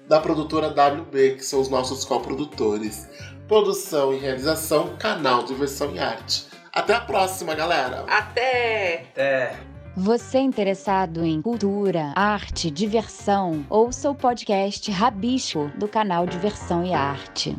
da 0.07 0.19
produtora 0.19 0.67
WB, 0.67 1.35
que 1.35 1.45
são 1.45 1.59
os 1.59 1.69
nossos 1.69 2.05
coprodutores. 2.05 3.09
Produção 3.47 4.13
e 4.13 4.17
realização, 4.17 4.95
canal 4.97 5.43
Diversão 5.43 5.93
e 5.93 5.99
Arte. 5.99 6.45
Até 6.71 6.93
a 6.93 7.01
próxima, 7.01 7.53
galera! 7.53 8.05
Até! 8.07 9.07
Até. 9.11 9.71
Você 9.97 10.39
interessado 10.39 11.25
em 11.25 11.41
cultura, 11.41 12.13
arte, 12.15 12.71
diversão, 12.71 13.65
ouça 13.69 14.09
o 14.09 14.15
podcast 14.15 14.89
Rabisco 14.89 15.69
do 15.77 15.85
canal 15.85 16.25
Diversão 16.25 16.85
e 16.85 16.93
Arte. 16.93 17.57